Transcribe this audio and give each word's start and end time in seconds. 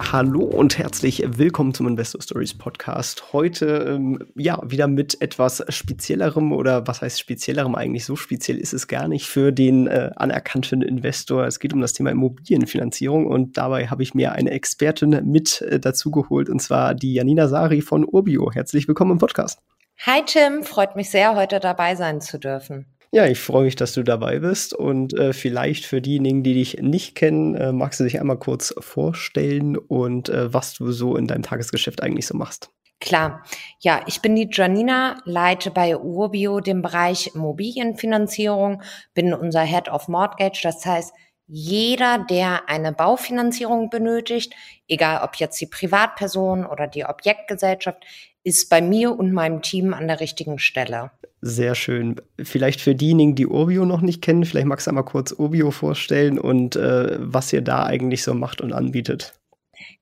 Hallo 0.00 0.44
und 0.44 0.78
herzlich 0.78 1.24
willkommen 1.26 1.74
zum 1.74 1.88
Investor 1.88 2.22
Stories 2.22 2.56
Podcast. 2.56 3.32
Heute 3.32 3.66
ähm, 3.88 4.26
ja 4.36 4.60
wieder 4.64 4.86
mit 4.86 5.20
etwas 5.20 5.62
speziellerem 5.68 6.52
oder 6.52 6.86
was 6.86 7.02
heißt 7.02 7.18
speziellerem 7.18 7.74
eigentlich? 7.74 8.04
So 8.04 8.14
speziell 8.14 8.58
ist 8.58 8.72
es 8.72 8.86
gar 8.86 9.08
nicht 9.08 9.26
für 9.26 9.52
den 9.52 9.88
äh, 9.88 10.10
anerkannten 10.16 10.82
Investor. 10.82 11.46
Es 11.46 11.58
geht 11.58 11.72
um 11.72 11.80
das 11.80 11.92
Thema 11.94 12.10
Immobilienfinanzierung 12.10 13.26
und 13.26 13.58
dabei 13.58 13.88
habe 13.88 14.04
ich 14.04 14.14
mir 14.14 14.32
eine 14.32 14.52
Expertin 14.52 15.20
mit 15.24 15.60
äh, 15.62 15.80
dazu 15.80 16.10
geholt 16.10 16.48
und 16.48 16.62
zwar 16.62 16.94
die 16.94 17.14
Janina 17.14 17.48
Sari 17.48 17.82
von 17.82 18.04
Urbio. 18.04 18.52
Herzlich 18.52 18.86
willkommen 18.86 19.12
im 19.12 19.18
Podcast. 19.18 19.58
Hi 20.06 20.22
Tim, 20.24 20.62
freut 20.62 20.94
mich 20.94 21.10
sehr, 21.10 21.34
heute 21.34 21.58
dabei 21.58 21.96
sein 21.96 22.20
zu 22.20 22.38
dürfen. 22.38 22.86
Ja, 23.10 23.26
ich 23.26 23.40
freue 23.40 23.64
mich, 23.64 23.76
dass 23.76 23.94
du 23.94 24.02
dabei 24.02 24.38
bist 24.40 24.74
und 24.74 25.14
äh, 25.14 25.32
vielleicht 25.32 25.86
für 25.86 26.02
diejenigen, 26.02 26.42
die 26.42 26.54
dich 26.54 26.78
nicht 26.82 27.14
kennen, 27.14 27.54
äh, 27.54 27.72
magst 27.72 28.00
du 28.00 28.04
dich 28.04 28.20
einmal 28.20 28.38
kurz 28.38 28.74
vorstellen 28.78 29.78
und 29.78 30.28
äh, 30.28 30.52
was 30.52 30.74
du 30.74 30.92
so 30.92 31.16
in 31.16 31.26
deinem 31.26 31.42
Tagesgeschäft 31.42 32.02
eigentlich 32.02 32.26
so 32.26 32.36
machst. 32.36 32.70
Klar. 33.00 33.44
Ja, 33.80 34.02
ich 34.06 34.20
bin 34.20 34.34
die 34.34 34.48
Janina, 34.50 35.22
leite 35.24 35.70
bei 35.70 35.96
Urbio 35.96 36.60
den 36.60 36.82
Bereich 36.82 37.30
Immobilienfinanzierung, 37.34 38.82
bin 39.14 39.32
unser 39.32 39.62
Head 39.62 39.88
of 39.88 40.08
Mortgage. 40.08 40.60
Das 40.62 40.84
heißt, 40.84 41.14
jeder, 41.48 42.18
der 42.18 42.68
eine 42.68 42.92
Baufinanzierung 42.92 43.88
benötigt, 43.88 44.54
egal 44.86 45.22
ob 45.24 45.36
jetzt 45.36 45.58
die 45.60 45.66
Privatperson 45.66 46.66
oder 46.66 46.86
die 46.86 47.04
Objektgesellschaft, 47.04 48.04
ist 48.44 48.68
bei 48.68 48.80
mir 48.80 49.18
und 49.18 49.32
meinem 49.32 49.62
Team 49.62 49.94
an 49.94 50.08
der 50.08 50.20
richtigen 50.20 50.58
Stelle. 50.58 51.10
Sehr 51.40 51.74
schön. 51.74 52.16
Vielleicht 52.42 52.80
für 52.80 52.94
diejenigen, 52.94 53.34
die 53.34 53.46
Urbio 53.46 53.84
noch 53.84 54.00
nicht 54.00 54.22
kennen, 54.22 54.44
vielleicht 54.44 54.66
magst 54.66 54.86
du 54.86 54.90
einmal 54.90 55.04
kurz 55.04 55.32
Urbio 55.32 55.70
vorstellen 55.70 56.38
und 56.38 56.76
äh, 56.76 57.16
was 57.18 57.52
ihr 57.52 57.62
da 57.62 57.84
eigentlich 57.84 58.22
so 58.22 58.34
macht 58.34 58.60
und 58.60 58.72
anbietet. 58.72 59.34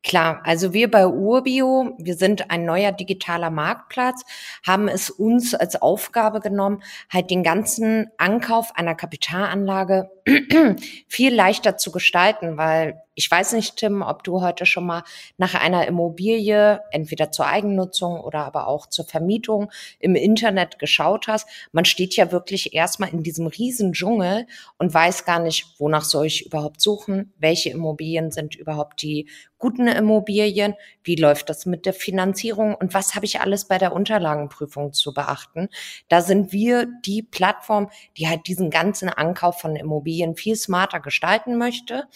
Klar, 0.03 0.41
also 0.45 0.73
wir 0.73 0.91
bei 0.91 1.07
Urbio, 1.07 1.97
wir 1.99 2.15
sind 2.15 2.51
ein 2.51 2.65
neuer 2.65 2.93
digitaler 2.93 3.51
Marktplatz, 3.51 4.23
haben 4.67 4.89
es 4.89 5.11
uns 5.11 5.55
als 5.55 5.81
Aufgabe 5.81 6.41
genommen, 6.41 6.83
halt 7.13 7.31
den 7.31 7.43
ganzen 7.43 8.07
Ankauf 8.17 8.75
einer 8.75 8.95
Kapitalanlage 8.95 10.09
viel 11.09 11.35
leichter 11.35 11.77
zu 11.77 11.93
gestalten, 11.93 12.57
weil 12.57 13.01
ich 13.19 13.31
weiß 13.31 13.55
nicht, 13.55 13.77
Tim, 13.77 14.03
ob 14.03 14.25
du 14.25 14.43
heute 14.43 14.67
schon 14.67 14.85
mal 14.85 15.03
nach 15.39 15.55
einer 15.55 15.87
Immobilie, 15.87 16.81
entweder 16.91 17.33
zur 17.33 17.47
Eigennutzung 17.47 18.21
oder 18.21 18.45
aber 18.45 18.67
auch 18.67 18.87
zur 18.87 19.07
Vermietung 19.07 19.73
im 19.99 20.15
Internet 20.15 20.79
geschaut 20.79 21.27
hast. 21.27 21.49
Man 21.73 21.87
steht 21.87 22.15
ja 22.15 22.31
wirklich 22.31 22.75
erstmal 22.75 23.09
in 23.09 23.23
diesem 23.23 23.47
riesen 23.47 23.95
Dschungel 23.95 24.47
und 24.79 24.93
weiß 24.93 25.25
gar 25.25 25.39
nicht, 25.39 25.77
wonach 25.79 26.05
soll 26.05 26.27
ich 26.27 26.45
überhaupt 26.45 26.83
suchen, 26.83 27.33
welche 27.39 27.71
Immobilien 27.71 28.31
sind 28.31 28.55
überhaupt 28.55 29.01
die 29.01 29.31
guten 29.59 29.89
Immobilien, 29.89 30.75
wie 31.03 31.17
läuft 31.17 31.49
das 31.49 31.65
mit 31.65 31.87
der 31.87 31.95
Finanzierung 31.95 32.75
und 32.75 32.93
was 32.93 33.15
habe 33.15 33.25
ich 33.25 33.41
alles 33.41 33.67
bei 33.67 33.79
der 33.79 33.95
Unterlagenprüfung 33.95 34.93
zu 34.93 35.15
beachten. 35.15 35.71
Da 36.09 36.21
sind 36.21 36.53
wir 36.53 36.87
die 37.07 37.23
Plattform, 37.23 37.89
die 38.19 38.29
halt 38.29 38.47
diesen 38.47 38.69
ganzen 38.69 39.09
Ankauf 39.09 39.59
von 39.59 39.75
Immobilien 39.75 40.16
viel 40.36 40.56
smarter 40.56 41.00
gestalten 41.00 41.59
möchte 41.59 42.09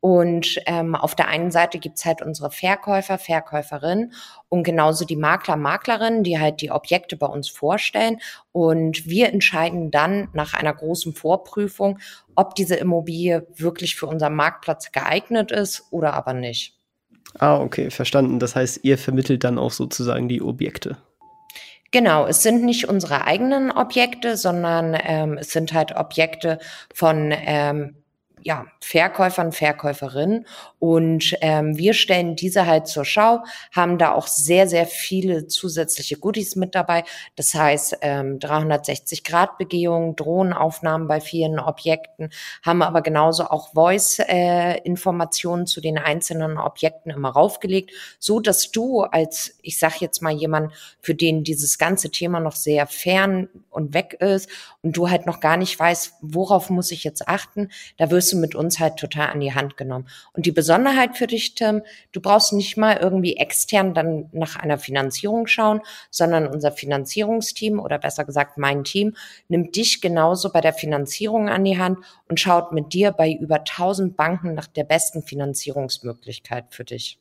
und 0.00 0.60
ähm, 0.66 0.94
auf 0.94 1.16
der 1.16 1.28
einen 1.28 1.50
Seite 1.50 1.78
gibt's 1.78 2.04
halt 2.04 2.22
unsere 2.22 2.50
Verkäufer, 2.50 3.18
Verkäuferinnen 3.18 4.12
und 4.48 4.62
genauso 4.62 5.04
die 5.04 5.16
Makler, 5.16 5.56
Maklerinnen, 5.56 6.22
die 6.22 6.38
halt 6.38 6.60
die 6.60 6.70
Objekte 6.70 7.16
bei 7.16 7.26
uns 7.26 7.48
vorstellen. 7.48 8.18
Und 8.52 9.06
wir 9.06 9.32
entscheiden 9.32 9.90
dann 9.90 10.28
nach 10.32 10.54
einer 10.54 10.72
großen 10.72 11.14
Vorprüfung, 11.14 11.98
ob 12.36 12.54
diese 12.54 12.76
Immobilie 12.76 13.46
wirklich 13.56 13.96
für 13.96 14.06
unseren 14.06 14.36
Marktplatz 14.36 14.92
geeignet 14.92 15.50
ist 15.50 15.84
oder 15.90 16.14
aber 16.14 16.32
nicht. 16.32 16.78
Ah, 17.38 17.60
okay, 17.60 17.90
verstanden. 17.90 18.38
Das 18.38 18.54
heißt, 18.54 18.80
ihr 18.84 18.98
vermittelt 18.98 19.42
dann 19.42 19.58
auch 19.58 19.72
sozusagen 19.72 20.28
die 20.28 20.40
Objekte. 20.40 20.96
Genau, 21.90 22.26
es 22.26 22.42
sind 22.42 22.64
nicht 22.64 22.86
unsere 22.88 23.24
eigenen 23.24 23.70
Objekte, 23.70 24.36
sondern 24.36 24.96
ähm, 25.02 25.38
es 25.38 25.52
sind 25.52 25.72
halt 25.72 25.96
Objekte 25.96 26.58
von 26.92 27.32
ähm, 27.32 27.96
ja, 28.42 28.66
Verkäufern, 28.80 29.52
Verkäuferinnen. 29.52 30.46
Und 30.78 31.36
ähm, 31.40 31.76
wir 31.76 31.94
stellen 31.94 32.36
diese 32.36 32.66
halt 32.66 32.86
zur 32.86 33.04
Schau, 33.04 33.40
haben 33.72 33.98
da 33.98 34.12
auch 34.12 34.26
sehr, 34.26 34.68
sehr 34.68 34.86
viele 34.86 35.46
zusätzliche 35.46 36.16
Goodies 36.16 36.56
mit 36.56 36.74
dabei. 36.74 37.04
Das 37.36 37.54
heißt, 37.54 37.98
ähm, 38.02 38.38
360-Grad-Begehungen, 38.38 40.16
Drohnenaufnahmen 40.16 41.08
bei 41.08 41.20
vielen 41.20 41.58
Objekten, 41.58 42.30
haben 42.62 42.82
aber 42.82 43.02
genauso 43.02 43.44
auch 43.44 43.72
Voice-Informationen 43.74 45.62
äh, 45.62 45.66
zu 45.66 45.80
den 45.80 45.98
einzelnen 45.98 46.58
Objekten 46.58 47.10
immer 47.10 47.30
raufgelegt, 47.30 47.92
so 48.18 48.40
dass 48.40 48.70
du 48.70 49.02
als, 49.02 49.58
ich 49.62 49.78
sag 49.78 50.00
jetzt 50.00 50.22
mal 50.22 50.32
jemand, 50.32 50.72
für 51.00 51.14
den 51.14 51.44
dieses 51.44 51.78
ganze 51.78 52.10
Thema 52.10 52.40
noch 52.40 52.56
sehr 52.56 52.86
fern 52.86 53.48
und 53.70 53.94
weg 53.94 54.14
ist 54.20 54.48
und 54.82 54.96
du 54.96 55.10
halt 55.10 55.26
noch 55.26 55.40
gar 55.40 55.56
nicht 55.56 55.78
weißt, 55.78 56.14
worauf 56.20 56.70
muss 56.70 56.90
ich 56.90 57.04
jetzt 57.04 57.28
achten, 57.28 57.68
da 57.96 58.10
wirst 58.10 58.27
du 58.32 58.36
mit 58.36 58.54
uns 58.54 58.78
halt 58.78 58.96
total 58.96 59.28
an 59.28 59.40
die 59.40 59.54
Hand 59.54 59.76
genommen. 59.76 60.08
Und 60.32 60.46
die 60.46 60.52
Besonderheit 60.52 61.16
für 61.16 61.26
dich, 61.26 61.54
Tim, 61.54 61.82
du 62.12 62.20
brauchst 62.20 62.52
nicht 62.52 62.76
mal 62.76 62.96
irgendwie 62.96 63.36
extern 63.36 63.94
dann 63.94 64.28
nach 64.32 64.56
einer 64.56 64.78
Finanzierung 64.78 65.46
schauen, 65.46 65.80
sondern 66.10 66.46
unser 66.46 66.72
Finanzierungsteam 66.72 67.78
oder 67.80 67.98
besser 67.98 68.24
gesagt 68.24 68.58
mein 68.58 68.84
Team 68.84 69.14
nimmt 69.48 69.76
dich 69.76 70.00
genauso 70.00 70.50
bei 70.50 70.60
der 70.60 70.72
Finanzierung 70.72 71.48
an 71.48 71.64
die 71.64 71.78
Hand 71.78 71.98
und 72.28 72.40
schaut 72.40 72.72
mit 72.72 72.92
dir 72.92 73.12
bei 73.12 73.32
über 73.32 73.56
1000 73.56 74.16
Banken 74.16 74.54
nach 74.54 74.66
der 74.66 74.84
besten 74.84 75.22
Finanzierungsmöglichkeit 75.22 76.66
für 76.70 76.84
dich. 76.84 77.18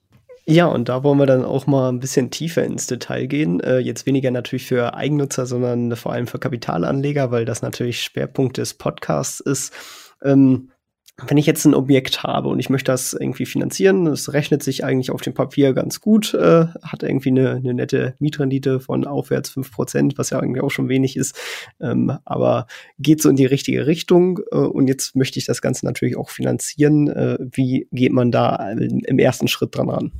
Ja, 0.49 0.67
und 0.67 0.87
da 0.87 1.03
wollen 1.03 1.19
wir 1.19 1.25
dann 1.25 1.43
auch 1.43 1.67
mal 1.67 1.89
ein 1.89 1.99
bisschen 1.99 2.31
tiefer 2.31 2.63
ins 2.63 2.87
Detail 2.87 3.27
gehen. 3.27 3.59
Äh, 3.59 3.79
jetzt 3.79 4.05
weniger 4.05 4.31
natürlich 4.31 4.65
für 4.65 4.93
Eigennutzer, 4.93 5.45
sondern 5.45 5.93
vor 5.97 6.13
allem 6.13 6.25
für 6.25 6.39
Kapitalanleger, 6.39 7.31
weil 7.31 7.43
das 7.43 7.61
natürlich 7.61 8.01
Schwerpunkt 8.01 8.57
des 8.57 8.73
Podcasts 8.73 9.41
ist. 9.41 9.73
Ähm, 10.23 10.71
wenn 11.25 11.37
ich 11.37 11.47
jetzt 11.47 11.65
ein 11.65 11.73
Objekt 11.73 12.21
habe 12.21 12.47
und 12.49 12.59
ich 12.59 12.69
möchte 12.69 12.91
das 12.91 13.13
irgendwie 13.13 13.47
finanzieren, 13.47 14.05
das 14.05 14.33
rechnet 14.33 14.61
sich 14.61 14.83
eigentlich 14.83 15.09
auf 15.09 15.21
dem 15.21 15.33
Papier 15.33 15.73
ganz 15.73 15.99
gut, 15.99 16.35
äh, 16.35 16.67
hat 16.83 17.01
irgendwie 17.01 17.29
eine, 17.29 17.55
eine 17.55 17.73
nette 17.73 18.15
Mietrendite 18.19 18.79
von 18.79 19.05
aufwärts 19.05 19.49
fünf 19.49 19.71
Prozent, 19.71 20.17
was 20.19 20.29
ja 20.29 20.39
eigentlich 20.39 20.63
auch 20.63 20.69
schon 20.69 20.89
wenig 20.89 21.17
ist, 21.17 21.35
ähm, 21.81 22.15
aber 22.23 22.67
geht 22.99 23.21
so 23.21 23.29
in 23.29 23.35
die 23.35 23.47
richtige 23.47 23.87
Richtung 23.87 24.41
äh, 24.51 24.57
und 24.57 24.87
jetzt 24.87 25.15
möchte 25.15 25.39
ich 25.39 25.45
das 25.45 25.61
Ganze 25.61 25.85
natürlich 25.85 26.17
auch 26.17 26.29
finanzieren. 26.29 27.07
Äh, 27.07 27.37
wie 27.39 27.87
geht 27.91 28.13
man 28.13 28.31
da 28.31 28.71
im 28.71 29.17
ersten 29.17 29.47
Schritt 29.47 29.75
dran 29.75 29.89
ran? 29.89 30.11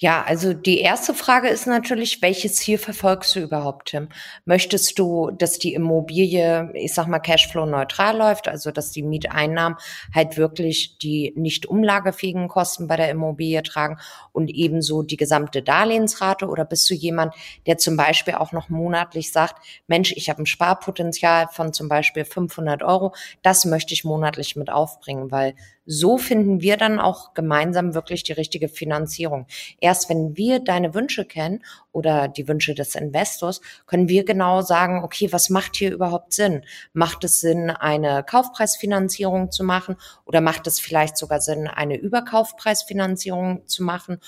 Ja, 0.00 0.22
also 0.22 0.52
die 0.52 0.78
erste 0.78 1.12
Frage 1.12 1.48
ist 1.48 1.66
natürlich, 1.66 2.22
welches 2.22 2.54
Ziel 2.54 2.78
verfolgst 2.78 3.34
du 3.34 3.40
überhaupt, 3.40 3.88
Tim? 3.88 4.10
Möchtest 4.44 4.96
du, 5.00 5.32
dass 5.32 5.58
die 5.58 5.74
Immobilie, 5.74 6.70
ich 6.74 6.94
sag 6.94 7.08
mal, 7.08 7.18
Cashflow 7.18 7.66
neutral 7.66 8.16
läuft, 8.16 8.46
also 8.46 8.70
dass 8.70 8.92
die 8.92 9.02
Mieteinnahmen 9.02 9.76
halt 10.14 10.36
wirklich 10.36 10.98
die 10.98 11.32
nicht 11.34 11.66
umlagefähigen 11.66 12.46
Kosten 12.46 12.86
bei 12.86 12.94
der 12.94 13.10
Immobilie 13.10 13.60
tragen 13.64 13.98
und 14.30 14.50
ebenso 14.50 15.02
die 15.02 15.16
gesamte 15.16 15.62
Darlehensrate? 15.62 16.46
Oder 16.46 16.64
bist 16.64 16.88
du 16.88 16.94
jemand, 16.94 17.34
der 17.66 17.76
zum 17.78 17.96
Beispiel 17.96 18.34
auch 18.34 18.52
noch 18.52 18.68
monatlich 18.68 19.32
sagt, 19.32 19.56
Mensch, 19.88 20.12
ich 20.12 20.30
habe 20.30 20.44
ein 20.44 20.46
Sparpotenzial 20.46 21.48
von 21.50 21.72
zum 21.72 21.88
Beispiel 21.88 22.24
500 22.24 22.84
Euro, 22.84 23.16
das 23.42 23.64
möchte 23.64 23.94
ich 23.94 24.04
monatlich 24.04 24.54
mit 24.54 24.70
aufbringen, 24.70 25.32
weil 25.32 25.56
so 25.90 26.18
finden 26.18 26.60
wir 26.60 26.76
dann 26.76 27.00
auch 27.00 27.32
gemeinsam 27.32 27.94
wirklich 27.94 28.22
die 28.22 28.34
richtige 28.34 28.68
Finanzierung. 28.68 29.46
Erst 29.80 30.10
wenn 30.10 30.36
wir 30.36 30.60
deine 30.60 30.92
Wünsche 30.92 31.24
kennen 31.24 31.64
oder 31.92 32.28
die 32.28 32.46
Wünsche 32.46 32.74
des 32.74 32.94
Investors, 32.94 33.62
können 33.86 34.06
wir 34.06 34.26
genau 34.26 34.60
sagen, 34.60 35.02
okay, 35.02 35.32
was 35.32 35.48
macht 35.48 35.76
hier 35.76 35.90
überhaupt 35.90 36.34
Sinn? 36.34 36.62
Macht 36.92 37.24
es 37.24 37.40
Sinn, 37.40 37.70
eine 37.70 38.22
Kaufpreisfinanzierung 38.22 39.50
zu 39.50 39.64
machen 39.64 39.96
oder 40.26 40.42
macht 40.42 40.66
es 40.66 40.78
vielleicht 40.78 41.16
sogar 41.16 41.40
Sinn, 41.40 41.66
eine 41.66 41.96
Überkaufpreisfinanzierung 41.96 43.66
zu 43.66 43.82
machen? 43.82 44.18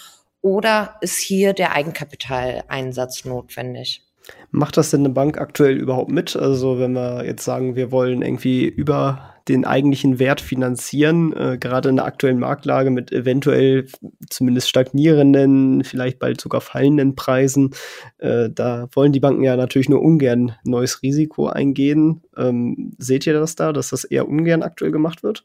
Oder 0.41 0.97
ist 1.03 1.19
hier 1.19 1.53
der 1.53 1.75
Eigenkapitaleinsatz 1.75 3.27
notwendig? 3.27 4.10
Macht 4.51 4.77
das 4.77 4.91
denn 4.91 5.01
eine 5.01 5.11
Bank 5.11 5.39
aktuell 5.39 5.77
überhaupt 5.77 6.11
mit? 6.11 6.35
Also 6.35 6.79
wenn 6.79 6.93
wir 6.93 7.25
jetzt 7.25 7.45
sagen, 7.45 7.77
wir 7.77 7.93
wollen 7.93 8.23
irgendwie 8.23 8.67
über 8.67 9.35
den 9.49 9.65
eigentlichen 9.65 10.19
Wert 10.19 10.41
finanzieren, 10.41 11.33
äh, 11.33 11.59
gerade 11.59 11.89
in 11.89 11.97
der 11.97 12.05
aktuellen 12.05 12.39
Marktlage 12.39 12.91
mit 12.91 13.11
eventuell 13.13 13.87
zumindest 14.29 14.69
stagnierenden, 14.69 15.83
vielleicht 15.85 16.19
bald 16.19 16.41
sogar 16.41 16.61
fallenden 16.61 17.17
Preisen, 17.17 17.71
äh, 18.19 18.49
da 18.51 18.89
wollen 18.93 19.13
die 19.13 19.21
Banken 19.21 19.43
ja 19.43 19.57
natürlich 19.57 19.89
nur 19.89 20.03
ungern 20.03 20.53
neues 20.65 21.03
Risiko 21.03 21.49
eingehen. 21.49 22.23
Ähm, 22.37 22.93
seht 22.99 23.27
ihr 23.27 23.35
das 23.35 23.57
da, 23.57 23.73
dass 23.73 23.91
das 23.91 24.05
eher 24.05 24.29
ungern 24.29 24.63
aktuell 24.63 24.93
gemacht 24.93 25.23
wird? 25.23 25.45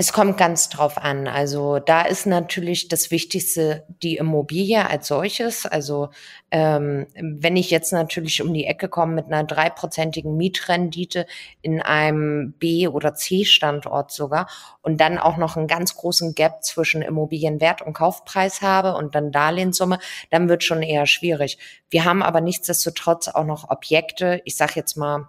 Es 0.00 0.12
kommt 0.12 0.36
ganz 0.38 0.68
drauf 0.68 0.96
an. 0.96 1.26
Also 1.26 1.80
da 1.80 2.02
ist 2.02 2.24
natürlich 2.24 2.86
das 2.86 3.10
Wichtigste 3.10 3.84
die 4.00 4.16
Immobilie 4.16 4.88
als 4.88 5.08
solches. 5.08 5.66
Also 5.66 6.10
ähm, 6.52 7.08
wenn 7.20 7.56
ich 7.56 7.68
jetzt 7.72 7.92
natürlich 7.92 8.40
um 8.40 8.54
die 8.54 8.64
Ecke 8.64 8.88
komme 8.88 9.14
mit 9.14 9.26
einer 9.26 9.42
dreiprozentigen 9.42 10.36
Mietrendite 10.36 11.26
in 11.62 11.82
einem 11.82 12.52
B- 12.60 12.86
oder 12.86 13.14
C-Standort 13.14 14.12
sogar 14.12 14.48
und 14.82 15.00
dann 15.00 15.18
auch 15.18 15.36
noch 15.36 15.56
einen 15.56 15.66
ganz 15.66 15.96
großen 15.96 16.36
Gap 16.36 16.62
zwischen 16.62 17.02
Immobilienwert 17.02 17.82
und 17.82 17.94
Kaufpreis 17.94 18.62
habe 18.62 18.94
und 18.94 19.16
dann 19.16 19.32
Darlehenssumme, 19.32 19.98
dann 20.30 20.48
wird 20.48 20.62
schon 20.62 20.84
eher 20.84 21.06
schwierig. 21.06 21.58
Wir 21.90 22.04
haben 22.04 22.22
aber 22.22 22.40
nichtsdestotrotz 22.40 23.26
auch 23.26 23.44
noch 23.44 23.68
Objekte, 23.68 24.42
ich 24.44 24.56
sage 24.56 24.74
jetzt 24.76 24.96
mal 24.96 25.28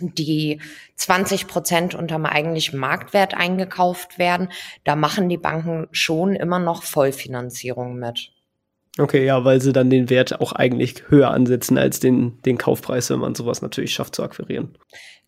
die 0.00 0.60
20 0.96 1.46
Prozent 1.46 1.94
unterm 1.94 2.26
eigentlichen 2.26 2.78
Marktwert 2.78 3.34
eingekauft 3.34 4.18
werden, 4.18 4.48
da 4.84 4.96
machen 4.96 5.28
die 5.28 5.38
Banken 5.38 5.88
schon 5.92 6.34
immer 6.34 6.58
noch 6.58 6.82
Vollfinanzierung 6.82 7.96
mit. 7.96 8.32
Okay, 8.98 9.24
ja, 9.24 9.44
weil 9.44 9.60
sie 9.60 9.72
dann 9.72 9.88
den 9.88 10.10
Wert 10.10 10.40
auch 10.40 10.52
eigentlich 10.52 11.08
höher 11.08 11.30
ansetzen 11.30 11.78
als 11.78 12.00
den, 12.00 12.42
den 12.42 12.58
Kaufpreis, 12.58 13.10
wenn 13.10 13.20
man 13.20 13.34
sowas 13.34 13.62
natürlich 13.62 13.94
schafft 13.94 14.16
zu 14.16 14.22
akquirieren. 14.22 14.76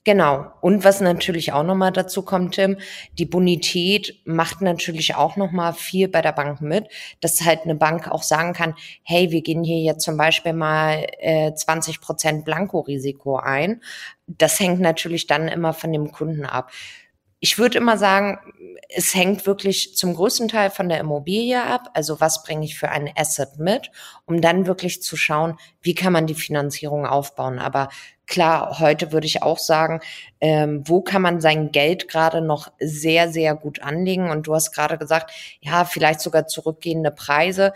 Genau. 0.05 0.47
Und 0.61 0.83
was 0.83 1.01
natürlich 1.01 1.53
auch 1.53 1.63
nochmal 1.63 1.93
dazu 1.93 2.23
kommt, 2.23 2.57
Tim, 2.57 2.77
die 3.19 3.25
Bonität 3.25 4.21
macht 4.25 4.61
natürlich 4.61 5.15
auch 5.15 5.37
nochmal 5.37 5.75
viel 5.75 6.09
bei 6.09 6.21
der 6.21 6.33
Bank 6.33 6.61
mit, 6.61 6.89
dass 7.21 7.45
halt 7.45 7.61
eine 7.63 7.77
Bank 7.77 8.11
auch 8.11 8.25
sagen 8.25 8.53
kann, 8.53 8.75
hey, 9.05 9.31
wir 9.31 9.43
gehen 9.43 9.63
hier 9.63 9.79
jetzt 9.79 10.03
zum 10.05 10.17
Beispiel 10.17 10.55
mal 10.55 11.07
äh, 11.21 11.55
20 11.55 12.01
Prozent 12.01 12.45
Blankorisiko 12.45 13.37
ein. 13.37 13.81
Das 14.27 14.59
hängt 14.59 14.81
natürlich 14.81 15.29
dann 15.29 15.47
immer 15.47 15.73
von 15.73 15.93
dem 15.93 16.11
Kunden 16.11 16.47
ab. 16.47 16.73
Ich 17.45 17.59
würde 17.59 17.77
immer 17.77 17.99
sagen, 17.99 18.39
es 18.89 19.17
hängt 19.17 19.47
wirklich 19.47 19.97
zum 19.97 20.15
größten 20.15 20.47
Teil 20.47 20.71
von 20.71 20.89
der 20.89 21.01
Immobilie 21.01 21.61
ab. 21.61 21.91
Also 21.93 22.21
was 22.21 22.45
bringe 22.45 22.65
ich 22.65 22.79
für 22.79 22.89
ein 22.89 23.11
Asset 23.17 23.59
mit, 23.59 23.91
um 24.27 24.41
dann 24.41 24.69
wirklich 24.69 25.03
zu 25.03 25.17
schauen, 25.17 25.59
wie 25.81 25.97
kann 25.97 26.13
man 26.13 26.29
die 26.29 26.35
Finanzierung 26.35 27.05
aufbauen. 27.05 27.59
Aber 27.59 27.89
klar, 28.27 28.79
heute 28.79 29.11
würde 29.11 29.27
ich 29.27 29.43
auch 29.43 29.59
sagen, 29.59 29.99
ähm, 30.41 30.85
wo 30.87 31.01
kann 31.01 31.21
man 31.21 31.41
sein 31.41 31.73
Geld 31.73 32.07
gerade 32.07 32.43
noch 32.43 32.71
sehr, 32.79 33.29
sehr 33.33 33.57
gut 33.57 33.83
anlegen? 33.83 34.31
Und 34.31 34.47
du 34.47 34.55
hast 34.55 34.71
gerade 34.71 34.97
gesagt, 34.97 35.33
ja, 35.61 35.85
vielleicht 35.85 36.21
sogar 36.21 36.47
zurückgehende 36.47 37.11
Preise. 37.11 37.73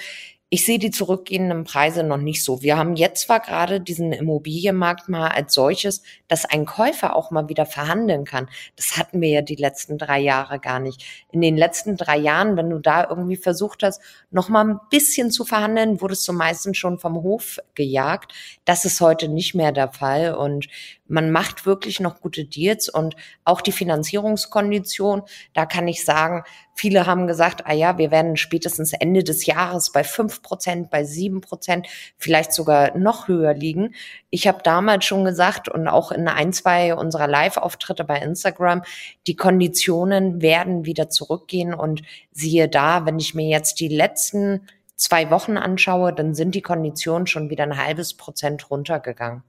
Ich 0.48 0.64
sehe 0.64 0.78
die 0.78 0.92
zurückgehenden 0.92 1.64
Preise 1.64 2.04
noch 2.04 2.18
nicht 2.18 2.44
so. 2.44 2.62
Wir 2.62 2.76
haben 2.76 2.94
jetzt 2.94 3.22
zwar 3.22 3.40
gerade 3.40 3.80
diesen 3.80 4.12
Immobilienmarkt 4.12 5.08
mal 5.08 5.26
als 5.26 5.54
solches, 5.54 6.02
dass 6.28 6.44
ein 6.44 6.66
Käufer 6.66 7.14
auch 7.14 7.30
mal 7.30 7.48
wieder 7.48 7.66
verhandeln 7.66 8.24
kann. 8.24 8.48
Das 8.76 8.96
hatten 8.96 9.20
wir 9.20 9.28
ja 9.28 9.42
die 9.42 9.56
letzten 9.56 9.98
drei 9.98 10.18
Jahre 10.20 10.58
gar 10.58 10.80
nicht. 10.80 11.04
In 11.30 11.40
den 11.40 11.56
letzten 11.56 11.96
drei 11.96 12.16
Jahren, 12.16 12.56
wenn 12.56 12.70
du 12.70 12.78
da 12.78 13.08
irgendwie 13.08 13.36
versucht 13.36 13.82
hast, 13.82 14.00
noch 14.30 14.48
mal 14.48 14.64
ein 14.64 14.80
bisschen 14.90 15.30
zu 15.30 15.44
verhandeln, 15.44 16.00
wurdest 16.00 16.26
du 16.28 16.32
meistens 16.32 16.76
schon 16.76 16.98
vom 16.98 17.22
Hof 17.22 17.58
gejagt. 17.74 18.32
Das 18.64 18.84
ist 18.84 19.00
heute 19.00 19.28
nicht 19.28 19.54
mehr 19.54 19.72
der 19.72 19.92
Fall 19.92 20.34
und 20.34 20.68
man 21.08 21.30
macht 21.30 21.66
wirklich 21.66 22.00
noch 22.00 22.20
gute 22.20 22.44
Deals 22.44 22.88
und 22.88 23.16
auch 23.44 23.60
die 23.60 23.72
Finanzierungskondition, 23.72 25.22
da 25.54 25.66
kann 25.66 25.86
ich 25.86 26.04
sagen, 26.04 26.42
viele 26.74 27.06
haben 27.06 27.26
gesagt, 27.26 27.62
ah 27.66 27.72
ja, 27.72 27.98
wir 27.98 28.10
werden 28.10 28.36
spätestens 28.36 28.92
Ende 28.92 29.24
des 29.24 29.46
Jahres 29.46 29.92
bei 29.92 30.04
fünf 30.04 30.42
Prozent, 30.42 30.90
bei 30.90 31.04
sieben 31.04 31.40
Prozent, 31.40 31.86
vielleicht 32.18 32.52
sogar 32.52 32.96
noch 32.96 33.28
höher 33.28 33.54
liegen. 33.54 33.94
Ich 34.30 34.46
habe 34.46 34.62
damals 34.62 35.04
schon 35.04 35.24
gesagt 35.24 35.68
und 35.68 35.88
auch 35.88 36.12
in 36.16 36.28
ein, 36.28 36.52
zwei 36.52 36.94
unserer 36.94 37.28
Live-Auftritte 37.28 38.04
bei 38.04 38.18
Instagram, 38.18 38.82
die 39.26 39.36
Konditionen 39.36 40.42
werden 40.42 40.84
wieder 40.84 41.10
zurückgehen 41.10 41.74
und 41.74 42.02
siehe 42.32 42.68
da, 42.68 43.06
wenn 43.06 43.18
ich 43.18 43.34
mir 43.34 43.48
jetzt 43.48 43.80
die 43.80 43.88
letzten 43.88 44.62
zwei 44.96 45.30
Wochen 45.30 45.56
anschaue, 45.56 46.12
dann 46.12 46.34
sind 46.34 46.54
die 46.54 46.62
Konditionen 46.62 47.26
schon 47.26 47.50
wieder 47.50 47.64
ein 47.64 47.76
halbes 47.76 48.14
Prozent 48.14 48.70
runtergegangen. 48.70 49.42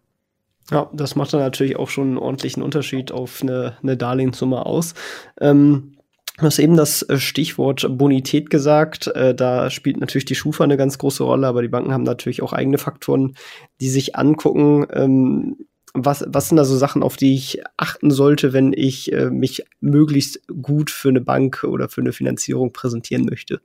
Ja, 0.70 0.90
das 0.92 1.16
macht 1.16 1.34
dann 1.34 1.40
natürlich 1.40 1.78
auch 1.78 1.90
schon 1.90 2.10
einen 2.10 2.18
ordentlichen 2.18 2.62
Unterschied 2.62 3.12
auf 3.12 3.42
eine, 3.42 3.78
eine 3.82 3.96
Darlehenssumme 3.96 4.66
aus. 4.66 4.94
Ähm, 5.40 5.98
Du 6.40 6.46
hast 6.46 6.60
eben 6.60 6.78
das 6.78 7.02
äh, 7.02 7.18
Stichwort 7.18 7.88
Bonität 7.98 8.52
gesagt. 8.52 9.08
Äh, 9.08 9.34
da 9.34 9.72
spielt 9.72 10.00
natürlich 10.00 10.26
die 10.26 10.36
Schufa 10.36 10.64
eine 10.64 10.78
ganz 10.78 11.00
große 11.00 11.24
Rolle, 11.24 11.48
aber 11.48 11.64
die 11.64 11.68
Banken 11.68 11.92
haben 11.92 12.04
natürlich 12.04 12.44
auch 12.44 12.54
eigene 12.54 12.78
Faktoren, 12.78 13.36
die 13.82 13.90
sich 13.90 14.16
angucken. 14.16 14.86
Was, 16.00 16.24
was 16.28 16.50
sind 16.50 16.58
da 16.58 16.66
so 16.66 16.78
Sachen, 16.78 17.02
auf 17.02 17.18
die 17.18 17.34
ich 17.34 17.64
achten 17.76 18.12
sollte, 18.12 18.54
wenn 18.54 18.72
ich 18.72 19.12
äh, 19.12 19.32
mich 19.32 19.66
möglichst 19.80 20.48
gut 20.62 20.92
für 20.92 21.10
eine 21.10 21.22
Bank 21.22 21.64
oder 21.64 21.90
für 21.90 22.02
eine 22.02 22.14
Finanzierung 22.14 22.72
präsentieren 22.72 23.26
möchte? 23.26 23.62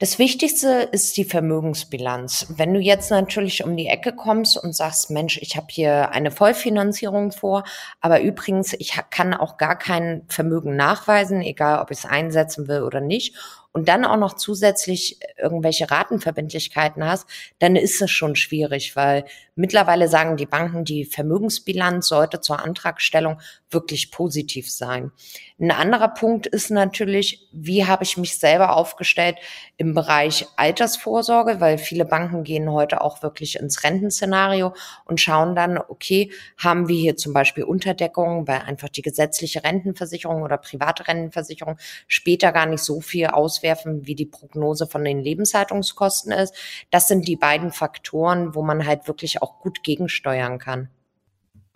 Das 0.00 0.20
Wichtigste 0.20 0.88
ist 0.92 1.16
die 1.16 1.24
Vermögensbilanz. 1.24 2.54
Wenn 2.56 2.72
du 2.72 2.78
jetzt 2.78 3.10
natürlich 3.10 3.64
um 3.64 3.76
die 3.76 3.88
Ecke 3.88 4.12
kommst 4.12 4.56
und 4.56 4.72
sagst, 4.72 5.10
Mensch, 5.10 5.38
ich 5.42 5.56
habe 5.56 5.66
hier 5.70 6.12
eine 6.12 6.30
Vollfinanzierung 6.30 7.32
vor, 7.32 7.64
aber 8.00 8.20
übrigens, 8.20 8.74
ich 8.74 8.96
kann 9.10 9.34
auch 9.34 9.56
gar 9.56 9.76
kein 9.76 10.22
Vermögen 10.28 10.76
nachweisen, 10.76 11.40
egal 11.40 11.80
ob 11.80 11.90
ich 11.90 11.98
es 11.98 12.04
einsetzen 12.04 12.68
will 12.68 12.82
oder 12.82 13.00
nicht, 13.00 13.34
und 13.72 13.88
dann 13.88 14.04
auch 14.04 14.16
noch 14.16 14.34
zusätzlich 14.34 15.20
irgendwelche 15.36 15.90
Ratenverbindlichkeiten 15.90 17.04
hast, 17.04 17.28
dann 17.58 17.76
ist 17.76 18.00
es 18.00 18.10
schon 18.10 18.34
schwierig, 18.34 18.96
weil 18.96 19.24
mittlerweile 19.54 20.08
sagen 20.08 20.36
die 20.36 20.46
Banken, 20.46 20.84
die 20.84 21.04
Vermögensbilanz 21.04 22.08
sollte 22.08 22.40
zur 22.40 22.64
Antragstellung 22.64 23.40
wirklich 23.70 24.10
positiv 24.10 24.70
sein. 24.70 25.12
Ein 25.60 25.72
anderer 25.72 26.08
Punkt 26.08 26.46
ist 26.46 26.70
natürlich, 26.70 27.48
wie 27.52 27.84
habe 27.84 28.04
ich 28.04 28.16
mich 28.16 28.38
selber 28.38 28.76
aufgestellt 28.76 29.36
im 29.76 29.92
Bereich 29.94 30.46
Altersvorsorge, 30.56 31.60
weil 31.60 31.78
viele 31.78 32.04
Banken 32.04 32.44
gehen 32.44 32.70
heute 32.70 33.00
auch 33.00 33.22
wirklich 33.22 33.58
ins 33.58 33.84
Rentenszenario 33.84 34.72
und 35.04 35.20
schauen 35.20 35.54
dann, 35.54 35.78
okay, 35.78 36.30
haben 36.56 36.88
wir 36.88 36.96
hier 36.96 37.16
zum 37.16 37.32
Beispiel 37.32 37.64
Unterdeckungen, 37.64 38.46
weil 38.46 38.60
einfach 38.60 38.88
die 38.88 39.02
gesetzliche 39.02 39.64
Rentenversicherung 39.64 40.42
oder 40.42 40.58
private 40.58 41.08
Rentenversicherung 41.08 41.76
später 42.06 42.52
gar 42.52 42.66
nicht 42.66 42.82
so 42.82 43.00
viel 43.00 43.26
auswerfen, 43.26 44.06
wie 44.06 44.14
die 44.14 44.26
Prognose 44.26 44.86
von 44.86 45.04
den 45.04 45.20
Lebenshaltungskosten 45.20 46.32
ist. 46.32 46.54
Das 46.90 47.08
sind 47.08 47.26
die 47.26 47.36
beiden 47.36 47.72
Faktoren, 47.72 48.54
wo 48.54 48.62
man 48.62 48.86
halt 48.86 49.08
wirklich 49.08 49.42
auch 49.42 49.58
gut 49.58 49.82
gegensteuern 49.82 50.58
kann. 50.58 50.88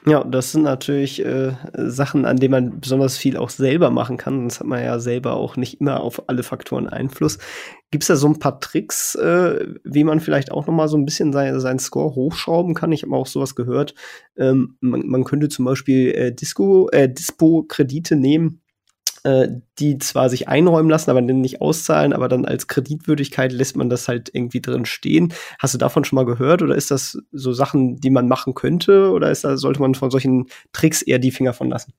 Ja, 0.04 0.24
das 0.24 0.50
sind 0.50 0.62
natürlich 0.62 1.24
äh, 1.24 1.52
Sachen, 1.76 2.24
an 2.24 2.36
denen 2.36 2.50
man 2.50 2.80
besonders 2.80 3.16
viel 3.16 3.36
auch 3.36 3.50
selber 3.50 3.90
machen 3.90 4.16
kann. 4.16 4.40
Sonst 4.40 4.58
hat 4.58 4.66
man 4.66 4.82
ja 4.82 4.98
selber 4.98 5.34
auch 5.34 5.56
nicht 5.56 5.80
immer 5.80 6.00
auf 6.00 6.28
alle 6.28 6.42
Faktoren 6.42 6.88
Einfluss. 6.88 7.38
Gibt 7.92 8.02
es 8.02 8.08
da 8.08 8.16
so 8.16 8.26
ein 8.26 8.40
paar 8.40 8.58
Tricks, 8.58 9.14
äh, 9.14 9.64
wie 9.84 10.02
man 10.02 10.18
vielleicht 10.18 10.50
auch 10.50 10.66
noch 10.66 10.74
mal 10.74 10.88
so 10.88 10.96
ein 10.96 11.04
bisschen 11.04 11.32
sein, 11.32 11.60
seinen 11.60 11.78
Score 11.78 12.16
hochschrauben 12.16 12.74
kann? 12.74 12.90
Ich 12.90 13.04
habe 13.04 13.14
auch 13.14 13.26
sowas 13.26 13.54
gehört. 13.54 13.94
Ähm, 14.36 14.76
man, 14.80 15.06
man 15.06 15.22
könnte 15.22 15.48
zum 15.48 15.66
Beispiel 15.66 16.10
äh, 16.10 16.34
Disco, 16.34 16.88
äh, 16.90 17.08
Dispo-Kredite 17.08 18.16
nehmen 18.16 18.61
äh, 19.24 19.48
die 19.78 19.98
zwar 19.98 20.28
sich 20.28 20.48
einräumen 20.48 20.90
lassen, 20.90 21.10
aber 21.10 21.20
nicht 21.20 21.60
auszahlen, 21.60 22.12
aber 22.12 22.28
dann 22.28 22.44
als 22.44 22.66
Kreditwürdigkeit 22.66 23.52
lässt 23.52 23.76
man 23.76 23.88
das 23.88 24.08
halt 24.08 24.30
irgendwie 24.32 24.60
drin 24.60 24.84
stehen. 24.84 25.32
Hast 25.58 25.74
du 25.74 25.78
davon 25.78 26.04
schon 26.04 26.16
mal 26.16 26.26
gehört 26.26 26.62
oder 26.62 26.74
ist 26.74 26.90
das 26.90 27.18
so 27.32 27.52
Sachen, 27.52 28.00
die 28.00 28.10
man 28.10 28.28
machen 28.28 28.54
könnte 28.54 29.10
oder 29.10 29.30
ist 29.30 29.44
da, 29.44 29.56
sollte 29.56 29.80
man 29.80 29.94
von 29.94 30.10
solchen 30.10 30.46
Tricks 30.72 31.02
eher 31.02 31.18
die 31.18 31.30
Finger 31.30 31.52
von 31.52 31.68
lassen? 31.68 31.92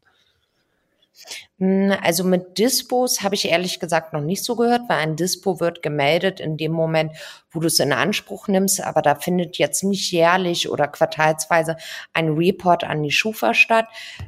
Hm, 1.64 1.94
also 2.02 2.26
mit 2.26 2.58
Dispos 2.58 3.22
habe 3.22 3.36
ich 3.36 3.48
ehrlich 3.48 3.80
gesagt 3.80 4.12
noch 4.12 4.20
nicht 4.20 4.44
so 4.44 4.58
gehört, 4.58 4.82
weil 4.90 4.98
ein 4.98 5.16
Dispo 5.16 5.62
wird 5.62 5.82
gemeldet 5.82 6.42
in 6.42 6.58
dem 6.58 6.74
Moment, 6.74 7.14
wo 7.52 7.62
du 7.62 7.68
es 7.68 7.80
in 7.80 7.94
Anspruch 7.94 8.50
nimmst, 8.50 8.84
aber 8.84 9.02
da 9.02 9.16
findet 9.16 9.58
jetzt 9.58 9.84
nicht 9.84 10.12
jährlich 10.12 10.70
oder 10.70 10.88
quartalsweise 10.90 11.78
ein 12.12 12.34
Report 12.34 12.84
an 12.84 13.02
die 13.02 13.12
Schufa 13.12 13.54
statt. 13.54 13.86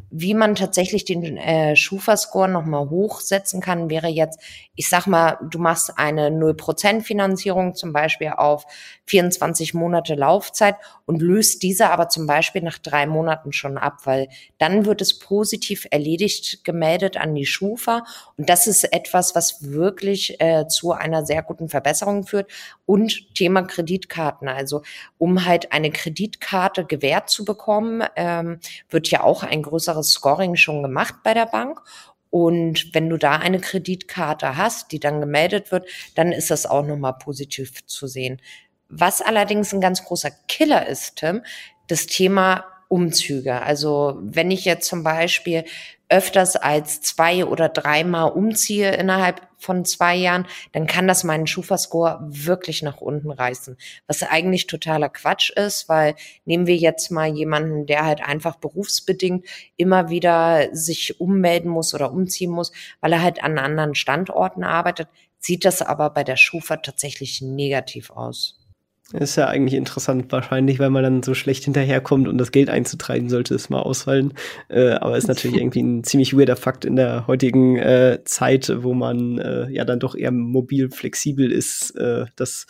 Wie 0.09 0.33
man 0.33 0.55
tatsächlich 0.55 1.03
den 1.03 1.35
äh, 1.35 1.75
Schufa-Score 1.75 2.47
nochmal 2.47 2.89
hochsetzen 2.89 3.59
kann, 3.59 3.89
wäre 3.89 4.07
jetzt, 4.07 4.39
ich 4.75 4.87
sag 4.87 5.07
mal, 5.07 5.37
du 5.41 5.59
machst 5.59 5.97
eine 5.97 6.29
0% 6.29 7.01
Finanzierung 7.01 7.75
zum 7.75 7.91
Beispiel 7.91 8.29
auf 8.29 8.65
24 9.07 9.73
Monate 9.73 10.15
Laufzeit 10.15 10.75
und 11.05 11.21
löst 11.21 11.63
diese 11.63 11.89
aber 11.89 12.07
zum 12.09 12.27
Beispiel 12.27 12.61
nach 12.61 12.77
drei 12.77 13.07
Monaten 13.07 13.51
schon 13.51 13.77
ab, 13.77 13.97
weil 14.05 14.29
dann 14.57 14.85
wird 14.85 15.01
es 15.01 15.19
positiv 15.19 15.85
erledigt 15.91 16.63
gemeldet 16.63 17.17
an 17.25 17.35
die 17.35 17.45
Schufa. 17.45 18.05
Und 18.37 18.49
das 18.49 18.67
ist 18.67 18.83
etwas, 18.93 19.35
was 19.35 19.71
wirklich 19.71 20.39
äh, 20.39 20.67
zu 20.67 20.93
einer 20.93 21.25
sehr 21.25 21.43
guten 21.43 21.67
Verbesserung 21.67 22.25
führt. 22.25 22.49
Und 22.85 23.33
Thema 23.35 23.63
Kreditkarten. 23.63 24.47
Also 24.47 24.83
um 25.17 25.45
halt 25.45 25.71
eine 25.71 25.91
Kreditkarte 25.91 26.85
gewährt 26.85 27.29
zu 27.29 27.43
bekommen, 27.43 28.03
ähm, 28.15 28.59
wird 28.89 29.09
ja 29.09 29.23
auch 29.23 29.43
ein 29.43 29.63
größeres 29.63 30.11
Scoring 30.11 30.55
schon 30.55 30.81
gemacht 30.81 31.15
bei 31.23 31.33
der 31.33 31.47
Bank. 31.47 31.81
Und 32.29 32.93
wenn 32.93 33.09
du 33.09 33.17
da 33.17 33.37
eine 33.37 33.59
Kreditkarte 33.59 34.57
hast, 34.57 34.91
die 34.91 34.99
dann 34.99 35.21
gemeldet 35.21 35.71
wird, 35.71 35.87
dann 36.15 36.31
ist 36.31 36.51
das 36.51 36.65
auch 36.65 36.85
nochmal 36.85 37.13
positiv 37.13 37.85
zu 37.85 38.07
sehen. 38.07 38.41
Was 38.89 39.21
allerdings 39.21 39.73
ein 39.73 39.81
ganz 39.81 40.03
großer 40.03 40.31
Killer 40.47 40.85
ist, 40.85 41.15
Tim, 41.15 41.43
das 41.87 42.07
Thema 42.07 42.65
Umzüge. 42.87 43.61
Also 43.61 44.17
wenn 44.21 44.51
ich 44.51 44.65
jetzt 44.65 44.87
zum 44.87 45.03
Beispiel 45.03 45.65
öfters 46.09 46.55
als 46.55 47.01
zwei 47.01 47.45
oder 47.45 47.69
dreimal 47.69 48.31
umziehe 48.31 48.95
innerhalb 48.95 49.41
von 49.57 49.85
zwei 49.85 50.15
Jahren, 50.15 50.45
dann 50.73 50.85
kann 50.85 51.07
das 51.07 51.23
meinen 51.23 51.47
Schufa-Score 51.47 52.19
wirklich 52.21 52.83
nach 52.83 53.01
unten 53.01 53.31
reißen. 53.31 53.77
Was 54.07 54.21
eigentlich 54.21 54.67
totaler 54.67 55.09
Quatsch 55.09 55.49
ist, 55.49 55.89
weil 55.89 56.15
nehmen 56.45 56.67
wir 56.67 56.75
jetzt 56.75 57.09
mal 57.09 57.27
jemanden, 57.27 57.85
der 57.85 58.05
halt 58.05 58.21
einfach 58.21 58.57
berufsbedingt 58.57 59.45
immer 59.77 60.09
wieder 60.09 60.69
sich 60.73 61.19
ummelden 61.19 61.71
muss 61.71 61.93
oder 61.93 62.11
umziehen 62.11 62.51
muss, 62.51 62.71
weil 63.01 63.13
er 63.13 63.23
halt 63.23 63.43
an 63.43 63.57
anderen 63.57 63.95
Standorten 63.95 64.63
arbeitet, 64.63 65.07
sieht 65.39 65.65
das 65.65 65.81
aber 65.81 66.09
bei 66.11 66.23
der 66.23 66.37
Schufa 66.37 66.77
tatsächlich 66.77 67.41
negativ 67.41 68.11
aus. 68.11 68.64
Ist 69.13 69.35
ja 69.35 69.47
eigentlich 69.47 69.75
interessant, 69.75 70.31
wahrscheinlich, 70.31 70.79
weil 70.79 70.89
man 70.89 71.03
dann 71.03 71.23
so 71.23 71.35
schlecht 71.35 71.63
hinterherkommt 71.65 72.27
und 72.27 72.39
das 72.39 72.51
Geld 72.51 72.71
einzutreiben 72.71 73.29
sollte 73.29 73.53
es 73.53 73.69
mal 73.69 73.81
ausfallen. 73.81 74.33
Äh, 74.67 74.93
aber 74.93 75.15
ist 75.15 75.27
natürlich 75.27 75.57
irgendwie 75.61 75.83
ein 75.83 76.03
ziemlich 76.03 76.35
weirder 76.35 76.55
Fakt 76.55 76.85
in 76.85 76.95
der 76.95 77.27
heutigen 77.27 77.77
äh, 77.77 78.19
Zeit, 78.25 78.71
wo 78.77 78.95
man 78.95 79.37
äh, 79.37 79.69
ja 79.69 79.85
dann 79.85 79.99
doch 79.99 80.15
eher 80.15 80.31
mobil 80.31 80.89
flexibel 80.89 81.51
ist. 81.51 81.91
Äh, 81.91 82.25
das 82.35 82.65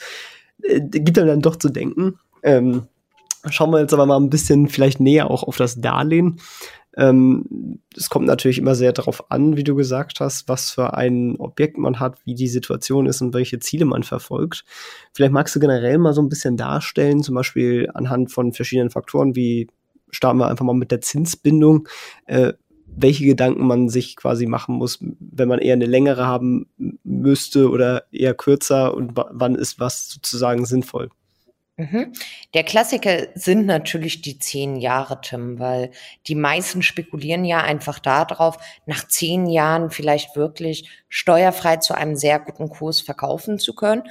äh, 0.61 0.81
gibt 0.81 1.17
einem 1.17 1.29
dann 1.29 1.41
doch 1.41 1.55
zu 1.55 1.69
denken. 1.69 2.19
Ähm, 2.43 2.87
schauen 3.49 3.71
wir 3.71 3.79
jetzt 3.79 3.93
aber 3.93 4.05
mal 4.05 4.17
ein 4.17 4.29
bisschen 4.29 4.67
vielleicht 4.67 4.99
näher 4.99 5.31
auch 5.31 5.43
auf 5.43 5.55
das 5.55 5.79
Darlehen. 5.79 6.41
Ähm, 6.97 7.79
es 7.95 8.09
kommt 8.09 8.25
natürlich 8.25 8.57
immer 8.57 8.75
sehr 8.75 8.93
darauf 8.93 9.29
an, 9.31 9.57
wie 9.57 9.63
du 9.63 9.75
gesagt 9.75 10.19
hast, 10.19 10.47
was 10.47 10.71
für 10.71 10.93
ein 10.93 11.35
Objekt 11.37 11.77
man 11.77 11.99
hat, 11.99 12.25
wie 12.25 12.35
die 12.35 12.47
Situation 12.47 13.05
ist 13.05 13.21
und 13.21 13.33
welche 13.33 13.59
Ziele 13.59 13.85
man 13.85 14.03
verfolgt. 14.03 14.63
Vielleicht 15.13 15.33
magst 15.33 15.55
du 15.55 15.59
generell 15.59 15.97
mal 15.97 16.13
so 16.13 16.21
ein 16.21 16.29
bisschen 16.29 16.57
darstellen, 16.57 17.21
zum 17.21 17.35
Beispiel 17.35 17.89
anhand 17.93 18.31
von 18.31 18.53
verschiedenen 18.53 18.89
Faktoren, 18.89 19.35
wie 19.35 19.67
starten 20.09 20.39
wir 20.39 20.47
einfach 20.47 20.65
mal 20.65 20.73
mit 20.73 20.91
der 20.91 21.01
Zinsbindung, 21.01 21.87
äh, 22.25 22.53
welche 22.87 23.25
Gedanken 23.25 23.67
man 23.67 23.89
sich 23.89 24.15
quasi 24.15 24.45
machen 24.45 24.75
muss, 24.75 24.99
wenn 25.01 25.49
man 25.49 25.59
eher 25.59 25.73
eine 25.73 25.85
längere 25.85 26.25
haben 26.25 26.67
müsste 27.03 27.69
oder 27.69 28.05
eher 28.11 28.33
kürzer 28.33 28.93
und 28.93 29.11
wann 29.15 29.55
ist 29.55 29.79
was 29.79 30.09
sozusagen 30.09 30.65
sinnvoll. 30.65 31.09
Mhm. 31.77 32.13
Der 32.53 32.63
Klassiker 32.63 33.27
sind 33.35 33.65
natürlich 33.65 34.21
die 34.21 34.39
zehn 34.39 34.77
Jahre, 34.77 35.19
Tim, 35.19 35.59
weil 35.59 35.91
die 36.25 36.35
meisten 36.35 36.81
spekulieren 36.81 37.43
ja 37.43 37.61
einfach 37.61 37.99
darauf, 37.99 38.57
nach 38.85 39.05
zehn 39.09 39.45
Jahren 39.45 39.89
vielleicht 39.89 40.37
wirklich 40.37 40.89
steuerfrei 41.09 41.77
zu 41.77 41.93
einem 41.93 42.15
sehr 42.15 42.39
guten 42.39 42.69
Kurs 42.69 43.01
verkaufen 43.01 43.59
zu 43.59 43.75
können. 43.75 44.03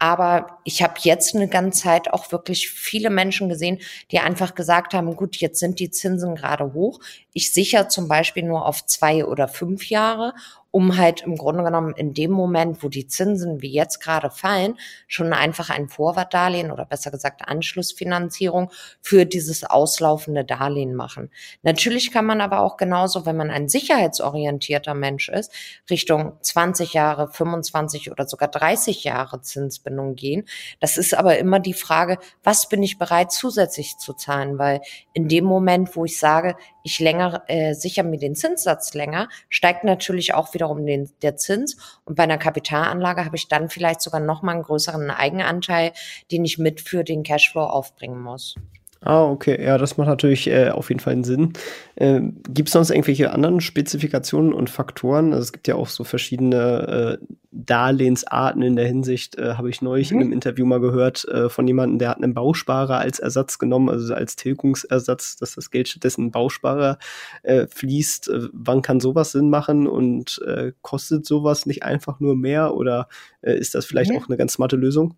Aber 0.00 0.58
ich 0.64 0.82
habe 0.82 0.94
jetzt 1.02 1.36
eine 1.36 1.46
ganze 1.46 1.82
Zeit 1.82 2.10
auch 2.10 2.32
wirklich 2.32 2.70
viele 2.70 3.10
Menschen 3.10 3.50
gesehen, 3.50 3.78
die 4.10 4.18
einfach 4.18 4.54
gesagt 4.54 4.94
haben, 4.94 5.14
gut, 5.14 5.36
jetzt 5.36 5.60
sind 5.60 5.78
die 5.78 5.90
Zinsen 5.90 6.34
gerade 6.34 6.72
hoch. 6.72 7.00
Ich 7.34 7.52
sichere 7.52 7.88
zum 7.88 8.08
Beispiel 8.08 8.42
nur 8.42 8.66
auf 8.66 8.86
zwei 8.86 9.26
oder 9.26 9.46
fünf 9.46 9.90
Jahre 9.90 10.32
um 10.70 10.96
halt 10.96 11.22
im 11.22 11.36
Grunde 11.36 11.64
genommen 11.64 11.94
in 11.96 12.14
dem 12.14 12.30
Moment, 12.30 12.82
wo 12.82 12.88
die 12.88 13.06
Zinsen 13.06 13.60
wie 13.60 13.72
jetzt 13.72 14.00
gerade 14.00 14.30
fallen, 14.30 14.78
schon 15.08 15.32
einfach 15.32 15.70
ein 15.70 15.88
Vorwartdarlehen 15.88 16.70
oder 16.70 16.84
besser 16.84 17.10
gesagt 17.10 17.42
Anschlussfinanzierung 17.46 18.70
für 19.00 19.26
dieses 19.26 19.64
auslaufende 19.64 20.44
Darlehen 20.44 20.94
machen. 20.94 21.30
Natürlich 21.62 22.12
kann 22.12 22.24
man 22.24 22.40
aber 22.40 22.60
auch 22.60 22.76
genauso, 22.76 23.26
wenn 23.26 23.36
man 23.36 23.50
ein 23.50 23.68
sicherheitsorientierter 23.68 24.94
Mensch 24.94 25.28
ist, 25.28 25.52
Richtung 25.90 26.34
20 26.40 26.94
Jahre, 26.94 27.28
25 27.28 28.10
oder 28.12 28.28
sogar 28.28 28.48
30 28.48 29.04
Jahre 29.04 29.40
Zinsbindung 29.42 29.89
gehen. 30.14 30.46
Das 30.80 30.96
ist 30.96 31.14
aber 31.14 31.38
immer 31.38 31.60
die 31.60 31.74
Frage, 31.74 32.18
was 32.42 32.68
bin 32.68 32.82
ich 32.82 32.98
bereit 32.98 33.32
zusätzlich 33.32 33.98
zu 33.98 34.12
zahlen? 34.12 34.58
Weil 34.58 34.80
in 35.12 35.28
dem 35.28 35.44
Moment, 35.44 35.96
wo 35.96 36.04
ich 36.04 36.18
sage, 36.18 36.56
ich 36.82 37.00
länger 37.00 37.42
äh, 37.48 37.74
sicher 37.74 38.02
mir 38.02 38.18
den 38.18 38.34
Zinssatz 38.34 38.94
länger, 38.94 39.28
steigt 39.48 39.84
natürlich 39.84 40.34
auch 40.34 40.54
wiederum 40.54 40.86
den, 40.86 41.10
der 41.22 41.36
Zins. 41.36 41.76
Und 42.04 42.16
bei 42.16 42.24
einer 42.24 42.38
Kapitalanlage 42.38 43.24
habe 43.24 43.36
ich 43.36 43.48
dann 43.48 43.68
vielleicht 43.68 44.00
sogar 44.00 44.20
noch 44.20 44.42
mal 44.42 44.52
einen 44.52 44.62
größeren 44.62 45.10
Eigenanteil, 45.10 45.92
den 46.30 46.44
ich 46.44 46.58
mit 46.58 46.80
für 46.80 47.04
den 47.04 47.22
Cashflow 47.22 47.64
aufbringen 47.64 48.20
muss. 48.20 48.54
Ah, 49.02 49.24
okay. 49.24 49.62
Ja, 49.64 49.78
das 49.78 49.96
macht 49.96 50.08
natürlich 50.08 50.46
äh, 50.46 50.68
auf 50.68 50.90
jeden 50.90 51.00
Fall 51.00 51.14
einen 51.14 51.24
Sinn. 51.24 51.54
Äh, 51.96 52.20
gibt 52.50 52.68
es 52.68 52.74
sonst 52.74 52.90
irgendwelche 52.90 53.30
anderen 53.32 53.62
Spezifikationen 53.62 54.52
und 54.52 54.68
Faktoren? 54.68 55.32
Also 55.32 55.44
es 55.44 55.52
gibt 55.52 55.68
ja 55.68 55.74
auch 55.74 55.88
so 55.88 56.04
verschiedene 56.04 57.18
äh, 57.18 57.26
Darlehensarten 57.50 58.60
in 58.60 58.76
der 58.76 58.86
Hinsicht, 58.86 59.38
äh, 59.38 59.54
habe 59.54 59.70
ich 59.70 59.80
neulich 59.80 60.10
mhm. 60.10 60.16
in 60.16 60.22
einem 60.24 60.32
Interview 60.34 60.66
mal 60.66 60.80
gehört 60.80 61.24
äh, 61.28 61.48
von 61.48 61.66
jemandem, 61.66 61.98
der 61.98 62.10
hat 62.10 62.18
einen 62.18 62.34
Bausparer 62.34 62.98
als 62.98 63.18
Ersatz 63.20 63.58
genommen, 63.58 63.88
also 63.88 64.12
als 64.12 64.36
Tilgungsersatz, 64.36 65.36
dass 65.36 65.54
das 65.54 65.70
Geld 65.70 65.88
stattdessen 65.88 66.26
in 66.26 66.30
Bausparer 66.30 66.98
äh, 67.42 67.66
fließt. 67.68 68.28
Äh, 68.28 68.48
wann 68.52 68.82
kann 68.82 69.00
sowas 69.00 69.32
Sinn 69.32 69.48
machen 69.48 69.86
und 69.86 70.40
kostet 70.82 71.24
sowas 71.24 71.64
nicht 71.64 71.82
einfach 71.82 72.20
nur 72.20 72.36
mehr 72.36 72.74
oder 72.74 73.08
ist 73.42 73.74
das 73.74 73.86
vielleicht 73.86 74.10
mhm. 74.10 74.18
auch 74.18 74.28
eine 74.28 74.36
ganz 74.36 74.54
smarte 74.54 74.76
Lösung? 74.76 75.16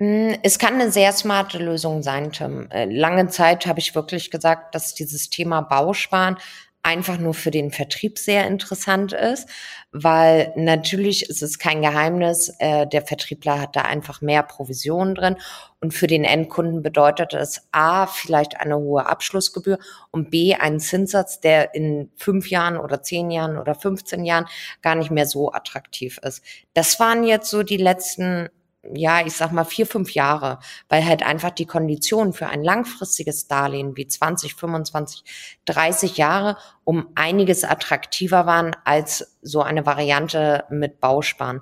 Hm, 0.00 0.38
es 0.42 0.58
kann 0.58 0.74
eine 0.74 0.90
sehr 0.90 1.12
smarte 1.12 1.58
Lösung 1.58 2.02
sein, 2.02 2.32
Tim. 2.32 2.70
Äh, 2.70 2.86
lange 2.86 3.28
Zeit 3.28 3.66
habe 3.66 3.80
ich 3.80 3.94
wirklich 3.94 4.30
gesagt, 4.30 4.74
dass 4.74 4.94
dieses 4.94 5.28
Thema 5.28 5.60
Bausparen 5.60 6.38
einfach 6.82 7.18
nur 7.18 7.34
für 7.34 7.50
den 7.50 7.70
Vertrieb 7.70 8.18
sehr 8.18 8.46
interessant 8.46 9.12
ist, 9.12 9.46
weil 9.92 10.50
natürlich 10.56 11.28
ist 11.28 11.42
es 11.42 11.58
kein 11.58 11.82
Geheimnis, 11.82 12.54
äh, 12.58 12.86
der 12.86 13.02
Vertriebler 13.02 13.60
hat 13.60 13.76
da 13.76 13.82
einfach 13.82 14.22
mehr 14.22 14.42
Provisionen 14.42 15.14
drin 15.14 15.36
und 15.80 15.92
für 15.92 16.06
den 16.06 16.24
Endkunden 16.24 16.80
bedeutet 16.80 17.34
es 17.34 17.68
A, 17.72 18.06
vielleicht 18.06 18.58
eine 18.58 18.78
hohe 18.78 19.04
Abschlussgebühr 19.04 19.78
und 20.10 20.30
B, 20.30 20.54
einen 20.54 20.80
Zinssatz, 20.80 21.40
der 21.40 21.74
in 21.74 22.10
fünf 22.16 22.48
Jahren 22.48 22.78
oder 22.78 23.02
zehn 23.02 23.30
Jahren 23.30 23.58
oder 23.58 23.74
15 23.74 24.24
Jahren 24.24 24.46
gar 24.80 24.94
nicht 24.94 25.10
mehr 25.10 25.26
so 25.26 25.52
attraktiv 25.52 26.18
ist. 26.22 26.42
Das 26.72 26.98
waren 26.98 27.24
jetzt 27.24 27.50
so 27.50 27.62
die 27.62 27.76
letzten 27.76 28.48
ja, 28.82 29.24
ich 29.24 29.34
sag 29.34 29.52
mal 29.52 29.64
vier, 29.64 29.86
fünf 29.86 30.12
Jahre, 30.12 30.58
weil 30.88 31.04
halt 31.04 31.22
einfach 31.22 31.50
die 31.50 31.66
Konditionen 31.66 32.32
für 32.32 32.46
ein 32.46 32.64
langfristiges 32.64 33.46
Darlehen 33.46 33.96
wie 33.96 34.06
20, 34.06 34.54
25, 34.54 35.24
30 35.66 36.16
Jahre 36.16 36.56
um 36.84 37.08
einiges 37.14 37.64
attraktiver 37.64 38.46
waren 38.46 38.74
als 38.84 39.38
so 39.42 39.62
eine 39.62 39.84
Variante 39.84 40.64
mit 40.70 41.00
Bausparen. 41.00 41.60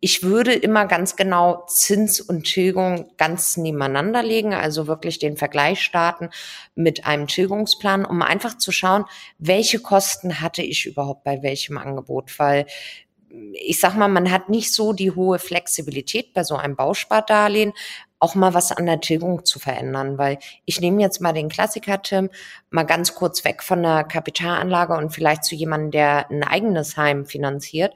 Ich 0.00 0.22
würde 0.22 0.52
immer 0.52 0.86
ganz 0.86 1.16
genau 1.16 1.64
Zins 1.66 2.20
und 2.20 2.44
Tilgung 2.44 3.10
ganz 3.16 3.56
nebeneinander 3.56 4.22
legen, 4.22 4.54
also 4.54 4.86
wirklich 4.86 5.18
den 5.18 5.36
Vergleich 5.36 5.82
starten 5.82 6.30
mit 6.76 7.04
einem 7.04 7.26
Tilgungsplan, 7.26 8.04
um 8.04 8.22
einfach 8.22 8.58
zu 8.58 8.70
schauen, 8.70 9.06
welche 9.38 9.80
Kosten 9.80 10.40
hatte 10.40 10.62
ich 10.62 10.86
überhaupt 10.86 11.24
bei 11.24 11.42
welchem 11.42 11.78
Angebot, 11.78 12.38
weil 12.38 12.66
ich 13.52 13.80
sag 13.80 13.94
mal, 13.96 14.08
man 14.08 14.30
hat 14.30 14.48
nicht 14.48 14.72
so 14.72 14.92
die 14.92 15.10
hohe 15.10 15.38
Flexibilität 15.38 16.32
bei 16.32 16.44
so 16.44 16.56
einem 16.56 16.76
Bauspardarlehen, 16.76 17.72
auch 18.20 18.34
mal 18.34 18.54
was 18.54 18.72
an 18.72 18.86
der 18.86 19.00
Tilgung 19.00 19.44
zu 19.44 19.58
verändern, 19.58 20.18
weil 20.18 20.38
ich 20.64 20.80
nehme 20.80 21.00
jetzt 21.02 21.20
mal 21.20 21.32
den 21.32 21.48
Klassiker, 21.48 22.02
Tim, 22.02 22.30
mal 22.70 22.84
ganz 22.84 23.14
kurz 23.14 23.44
weg 23.44 23.62
von 23.62 23.82
der 23.82 24.04
Kapitalanlage 24.04 24.94
und 24.94 25.10
vielleicht 25.10 25.44
zu 25.44 25.54
jemandem, 25.54 25.92
der 25.92 26.30
ein 26.30 26.42
eigenes 26.42 26.96
Heim 26.96 27.26
finanziert 27.26 27.94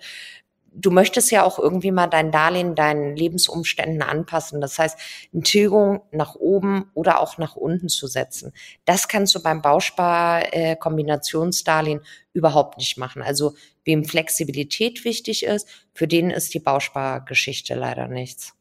du 0.74 0.90
möchtest 0.90 1.30
ja 1.30 1.44
auch 1.44 1.58
irgendwie 1.58 1.90
mal 1.90 2.06
dein 2.06 2.30
Darlehen 2.32 2.74
deinen 2.74 3.16
Lebensumständen 3.16 4.02
anpassen. 4.02 4.60
Das 4.60 4.78
heißt, 4.78 4.98
eine 5.32 5.42
Tilgung 5.42 6.02
nach 6.10 6.34
oben 6.34 6.90
oder 6.94 7.20
auch 7.20 7.38
nach 7.38 7.56
unten 7.56 7.88
zu 7.88 8.06
setzen. 8.06 8.52
Das 8.84 9.08
kannst 9.08 9.34
du 9.34 9.42
beim 9.42 9.62
Bauspar-Kombinationsdarlehen 9.62 12.00
äh, 12.00 12.04
überhaupt 12.32 12.78
nicht 12.78 12.98
machen. 12.98 13.22
Also 13.22 13.54
wem 13.84 14.04
Flexibilität 14.04 15.04
wichtig 15.04 15.44
ist, 15.44 15.68
für 15.92 16.08
den 16.08 16.30
ist 16.30 16.54
die 16.54 16.60
Bauspargeschichte 16.60 17.74
leider 17.74 18.08
nichts. 18.08 18.54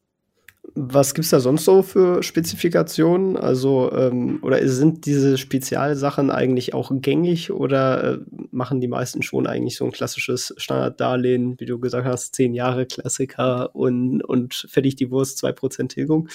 Was 0.74 1.14
gibt's 1.14 1.30
da 1.30 1.40
sonst 1.40 1.64
so 1.64 1.82
für 1.82 2.22
Spezifikationen? 2.22 3.36
Also, 3.36 3.90
ähm, 3.92 4.38
oder 4.42 4.66
sind 4.68 5.06
diese 5.06 5.36
Spezialsachen 5.36 6.30
eigentlich 6.30 6.72
auch 6.72 6.92
gängig 6.94 7.50
oder 7.50 8.14
äh, 8.14 8.18
machen 8.52 8.80
die 8.80 8.88
meisten 8.88 9.22
schon 9.22 9.46
eigentlich 9.46 9.76
so 9.76 9.84
ein 9.84 9.92
klassisches 9.92 10.54
Standarddarlehen, 10.56 11.58
wie 11.58 11.66
du 11.66 11.78
gesagt 11.78 12.06
hast, 12.06 12.34
zehn 12.34 12.54
Jahre 12.54 12.86
Klassiker 12.86 13.74
und, 13.74 14.22
und 14.22 14.66
fertig 14.68 14.96
die 14.96 15.10
Wurst, 15.10 15.38
zwei 15.38 15.52
Prozent 15.52 15.92
Tilgung? 15.92 16.28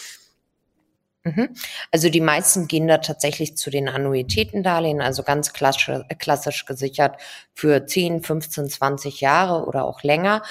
Mhm. 1.24 1.50
Also 1.92 2.10
die 2.10 2.22
meisten 2.22 2.68
gehen 2.68 2.88
da 2.88 3.00
tatsächlich 3.00 3.58
zu 3.58 3.70
den 3.70 3.90
Annuitätendarlehen, 3.90 5.02
also 5.02 5.24
ganz 5.24 5.54
klassisch, 5.54 5.90
klassisch 6.20 6.66
gesichert 6.66 7.20
für 7.54 7.86
10, 7.86 8.24
15, 8.24 8.70
20 8.70 9.22
Jahre 9.22 9.66
oder 9.66 9.86
auch 9.86 10.04
länger. 10.04 10.42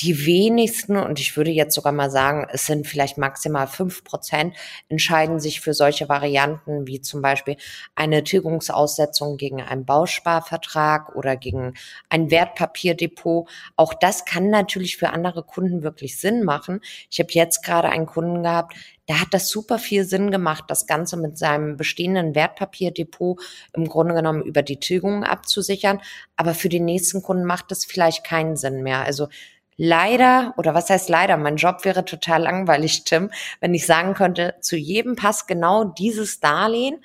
Die 0.00 0.26
wenigsten, 0.26 0.96
und 0.96 1.20
ich 1.20 1.36
würde 1.36 1.50
jetzt 1.50 1.74
sogar 1.74 1.92
mal 1.92 2.10
sagen, 2.10 2.46
es 2.50 2.66
sind 2.66 2.86
vielleicht 2.86 3.18
maximal 3.18 3.66
fünf 3.66 4.02
Prozent, 4.04 4.56
entscheiden 4.88 5.38
sich 5.38 5.60
für 5.60 5.74
solche 5.74 6.08
Varianten 6.08 6.86
wie 6.86 7.00
zum 7.00 7.22
Beispiel 7.22 7.56
eine 7.94 8.24
Tilgungsaussetzung 8.24 9.36
gegen 9.36 9.60
einen 9.62 9.84
Bausparvertrag 9.84 11.14
oder 11.14 11.36
gegen 11.36 11.74
ein 12.08 12.30
Wertpapierdepot. 12.30 13.48
Auch 13.76 13.94
das 13.94 14.24
kann 14.24 14.50
natürlich 14.50 14.96
für 14.96 15.10
andere 15.10 15.44
Kunden 15.44 15.82
wirklich 15.82 16.18
Sinn 16.18 16.42
machen. 16.42 16.80
Ich 17.10 17.20
habe 17.20 17.30
jetzt 17.32 17.62
gerade 17.62 17.90
einen 17.90 18.06
Kunden 18.06 18.42
gehabt, 18.42 18.74
da 19.06 19.20
hat 19.20 19.28
das 19.32 19.48
super 19.48 19.78
viel 19.78 20.04
Sinn 20.04 20.30
gemacht, 20.30 20.64
das 20.68 20.86
Ganze 20.86 21.16
mit 21.16 21.36
seinem 21.36 21.76
bestehenden 21.76 22.34
Wertpapierdepot 22.34 23.40
im 23.72 23.88
Grunde 23.88 24.14
genommen 24.14 24.42
über 24.42 24.62
die 24.62 24.78
Tilgung 24.78 25.24
abzusichern. 25.24 26.00
Aber 26.36 26.54
für 26.54 26.68
den 26.68 26.84
nächsten 26.84 27.20
Kunden 27.20 27.44
macht 27.44 27.70
das 27.70 27.84
vielleicht 27.84 28.24
keinen 28.24 28.56
Sinn 28.56 28.82
mehr. 28.82 29.02
Also 29.04 29.28
leider, 29.76 30.54
oder 30.56 30.74
was 30.74 30.90
heißt 30.90 31.08
leider, 31.08 31.36
mein 31.36 31.56
Job 31.56 31.84
wäre 31.84 32.04
total 32.04 32.42
langweilig, 32.42 33.04
Tim, 33.04 33.30
wenn 33.60 33.74
ich 33.74 33.86
sagen 33.86 34.14
könnte, 34.14 34.54
zu 34.60 34.76
jedem 34.76 35.16
passt 35.16 35.48
genau 35.48 35.84
dieses 35.84 36.40
Darlehen 36.40 37.04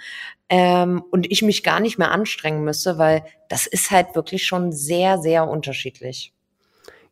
ähm, 0.49 1.03
und 1.11 1.31
ich 1.31 1.41
mich 1.41 1.63
gar 1.63 1.79
nicht 1.79 1.97
mehr 1.97 2.11
anstrengen 2.11 2.63
müsste, 2.63 2.97
weil 2.97 3.23
das 3.49 3.67
ist 3.67 3.91
halt 3.91 4.15
wirklich 4.15 4.45
schon 4.45 4.71
sehr, 4.71 5.17
sehr 5.19 5.47
unterschiedlich. 5.47 6.33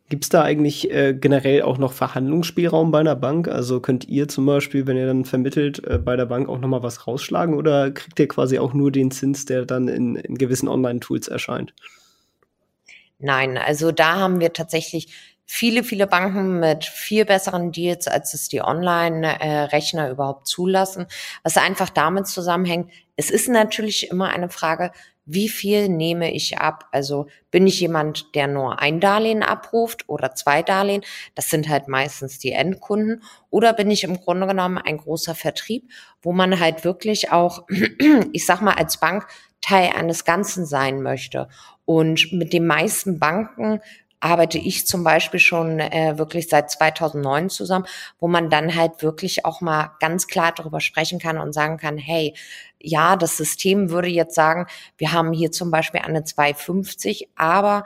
Gibt 0.08 0.26
es 0.26 0.30
da 0.30 0.44
eigentlich 0.44 0.92
äh, 0.92 1.16
generell 1.16 1.64
auch 1.64 1.80
noch 1.80 1.92
Verhandlungsspielraum 1.92 2.92
bei 2.92 3.00
einer 3.00 3.16
Bank? 3.16 3.48
Also 3.48 3.80
könnt 3.80 4.08
ihr 4.08 4.28
zum 4.28 4.46
Beispiel, 4.46 4.86
wenn 4.86 4.98
ihr 4.98 5.08
dann 5.08 5.26
vermittelt, 5.26 5.84
äh, 5.84 5.98
bei 5.98 6.16
der 6.16 6.28
Bank 6.28 6.48
auch 6.48 6.60
nochmal 6.60 6.84
was 6.84 7.08
rausschlagen 7.08 7.56
oder 7.56 7.90
kriegt 7.90 8.20
ihr 8.20 8.28
quasi 8.28 8.60
auch 8.60 8.74
nur 8.74 8.92
den 8.92 9.10
Zins, 9.10 9.46
der 9.46 9.66
dann 9.66 9.88
in, 9.88 10.16
in 10.16 10.38
gewissen 10.38 10.68
Online-Tools 10.68 11.28
erscheint? 11.28 11.74
Nein, 13.18 13.58
also 13.58 13.92
da 13.92 14.18
haben 14.18 14.40
wir 14.40 14.54
tatsächlich 14.54 15.08
viele, 15.46 15.84
viele 15.84 16.08
Banken 16.08 16.60
mit 16.60 16.86
viel 16.86 17.26
besseren 17.26 17.72
Deals, 17.72 18.08
als 18.08 18.34
es 18.34 18.50
die 18.50 18.62
Online-Rechner 18.62 20.10
überhaupt 20.10 20.48
zulassen, 20.48 21.08
was 21.44 21.58
einfach 21.58 21.90
damit 21.90 22.28
zusammenhängt. 22.28 22.92
Es 23.16 23.30
ist 23.30 23.48
natürlich 23.48 24.10
immer 24.10 24.30
eine 24.30 24.50
Frage, 24.50 24.92
wie 25.28 25.50
viel 25.50 25.90
nehme 25.90 26.32
ich 26.32 26.60
ab? 26.60 26.86
Also 26.92 27.26
bin 27.50 27.66
ich 27.66 27.80
jemand, 27.80 28.36
der 28.36 28.48
nur 28.48 28.80
ein 28.80 29.00
Darlehen 29.00 29.42
abruft 29.42 30.08
oder 30.08 30.36
zwei 30.36 30.62
Darlehen? 30.62 31.04
Das 31.34 31.50
sind 31.50 31.68
halt 31.68 31.88
meistens 31.88 32.38
die 32.38 32.52
Endkunden. 32.52 33.24
Oder 33.50 33.74
bin 33.74 33.90
ich 33.90 34.04
im 34.04 34.20
Grunde 34.20 34.46
genommen 34.46 34.78
ein 34.78 34.98
großer 34.98 35.34
Vertrieb, 35.34 35.90
wo 36.22 36.32
man 36.32 36.60
halt 36.60 36.84
wirklich 36.84 37.32
auch, 37.32 37.66
ich 38.34 38.46
sag 38.46 38.62
mal, 38.62 38.76
als 38.76 39.00
Bank 39.00 39.26
Teil 39.62 39.94
eines 39.96 40.26
Ganzen 40.26 40.68
sein 40.68 41.02
möchte. 41.02 41.48
Und 41.86 42.32
mit 42.32 42.54
den 42.54 42.68
meisten 42.68 43.18
Banken 43.18 43.82
arbeite 44.26 44.58
ich 44.58 44.88
zum 44.88 45.04
Beispiel 45.04 45.40
schon 45.40 45.80
äh, 45.80 46.18
wirklich 46.18 46.50
seit 46.50 46.72
2009 46.72 47.50
zusammen, 47.50 47.86
wo 48.20 48.28
man 48.28 48.50
dann 48.50 48.76
halt 48.76 49.04
wirklich 49.04 49.46
auch 49.46 49.62
mal 49.62 49.92
ganz 50.00 50.28
klar 50.28 50.52
darüber 50.56 50.82
sprechen 50.82 51.20
kann 51.20 51.38
und 51.38 51.54
sagen 51.54 51.78
kann, 51.78 51.98
hey, 51.98 52.34
ja, 52.80 53.16
das 53.16 53.38
System 53.38 53.92
würde 53.92 54.08
jetzt 54.08 54.36
sagen, 54.36 54.66
wir 54.98 55.12
haben 55.12 55.32
hier 55.32 55.52
zum 55.52 55.70
Beispiel 55.70 56.02
eine 56.02 56.24
250, 56.24 57.30
aber 57.36 57.84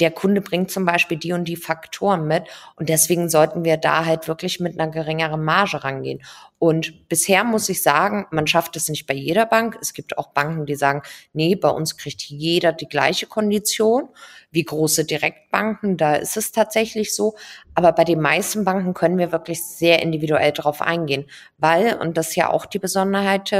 der 0.00 0.10
Kunde 0.10 0.40
bringt 0.40 0.70
zum 0.70 0.84
Beispiel 0.84 1.18
die 1.18 1.32
und 1.32 1.44
die 1.44 1.56
Faktoren 1.56 2.26
mit 2.26 2.44
und 2.76 2.88
deswegen 2.88 3.28
sollten 3.28 3.64
wir 3.64 3.76
da 3.76 4.04
halt 4.04 4.28
wirklich 4.28 4.60
mit 4.60 4.78
einer 4.78 4.90
geringeren 4.90 5.44
Marge 5.44 5.84
rangehen. 5.84 6.22
Und 6.58 7.08
bisher 7.08 7.42
muss 7.42 7.70
ich 7.70 7.82
sagen, 7.82 8.26
man 8.30 8.46
schafft 8.46 8.76
es 8.76 8.90
nicht 8.90 9.06
bei 9.06 9.14
jeder 9.14 9.46
Bank. 9.46 9.78
Es 9.80 9.94
gibt 9.94 10.18
auch 10.18 10.34
Banken, 10.34 10.66
die 10.66 10.74
sagen, 10.74 11.00
nee, 11.32 11.54
bei 11.54 11.70
uns 11.70 11.96
kriegt 11.96 12.20
jeder 12.22 12.72
die 12.72 12.88
gleiche 12.88 13.26
Kondition 13.26 14.10
wie 14.50 14.64
große 14.64 15.06
Direktbanken. 15.06 15.96
Da 15.96 16.16
ist 16.16 16.36
es 16.36 16.52
tatsächlich 16.52 17.14
so. 17.14 17.34
Aber 17.74 17.92
bei 17.92 18.04
den 18.04 18.20
meisten 18.20 18.64
Banken 18.64 18.92
können 18.92 19.16
wir 19.16 19.32
wirklich 19.32 19.64
sehr 19.64 20.02
individuell 20.02 20.52
darauf 20.52 20.82
eingehen, 20.82 21.24
weil, 21.56 21.96
und 21.96 22.18
das 22.18 22.30
ist 22.30 22.36
ja 22.36 22.50
auch 22.50 22.66
die 22.66 22.78
Besonderheit, 22.78 23.50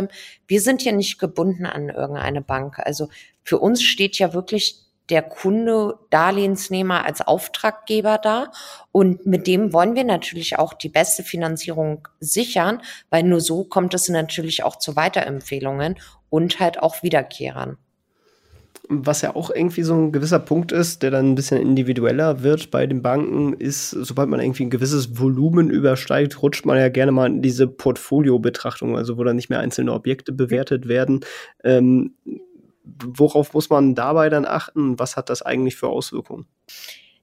wir 0.46 0.60
sind 0.60 0.84
ja 0.84 0.92
nicht 0.92 1.18
gebunden 1.18 1.64
an 1.64 1.88
irgendeine 1.88 2.42
Bank. 2.42 2.78
Also 2.80 3.08
für 3.42 3.58
uns 3.58 3.82
steht 3.82 4.18
ja 4.18 4.34
wirklich 4.34 4.89
der 5.10 5.22
Kunde, 5.22 5.94
Darlehensnehmer 6.10 7.04
als 7.04 7.20
Auftraggeber 7.20 8.18
da. 8.18 8.50
Und 8.92 9.26
mit 9.26 9.46
dem 9.46 9.72
wollen 9.72 9.94
wir 9.94 10.04
natürlich 10.04 10.58
auch 10.58 10.72
die 10.72 10.88
beste 10.88 11.22
Finanzierung 11.22 12.08
sichern, 12.20 12.80
weil 13.10 13.24
nur 13.24 13.40
so 13.40 13.64
kommt 13.64 13.94
es 13.94 14.08
natürlich 14.08 14.62
auch 14.64 14.76
zu 14.76 14.96
Weiterempfehlungen 14.96 15.96
und 16.30 16.60
halt 16.60 16.82
auch 16.82 17.02
Wiederkehrern. 17.02 17.76
Was 18.92 19.22
ja 19.22 19.36
auch 19.36 19.50
irgendwie 19.54 19.82
so 19.82 19.94
ein 19.94 20.10
gewisser 20.10 20.40
Punkt 20.40 20.72
ist, 20.72 21.04
der 21.04 21.12
dann 21.12 21.30
ein 21.30 21.34
bisschen 21.36 21.60
individueller 21.60 22.42
wird 22.42 22.72
bei 22.72 22.86
den 22.88 23.02
Banken, 23.02 23.52
ist, 23.52 23.90
sobald 23.90 24.28
man 24.28 24.40
irgendwie 24.40 24.64
ein 24.64 24.70
gewisses 24.70 25.16
Volumen 25.16 25.70
übersteigt, 25.70 26.42
rutscht 26.42 26.66
man 26.66 26.76
ja 26.76 26.88
gerne 26.88 27.12
mal 27.12 27.26
in 27.26 27.40
diese 27.40 27.68
Portfolio-Betrachtung, 27.68 28.96
also 28.96 29.16
wo 29.16 29.22
dann 29.22 29.36
nicht 29.36 29.48
mehr 29.48 29.60
einzelne 29.60 29.92
Objekte 29.92 30.32
bewertet 30.32 30.88
werden. 30.88 31.20
Ähm, 31.62 32.14
worauf 32.84 33.54
muss 33.54 33.70
man 33.70 33.94
dabei 33.94 34.28
dann 34.28 34.46
achten? 34.46 34.98
Was 34.98 35.16
hat 35.16 35.30
das 35.30 35.42
eigentlich 35.42 35.76
für 35.76 35.88
Auswirkungen? 35.88 36.46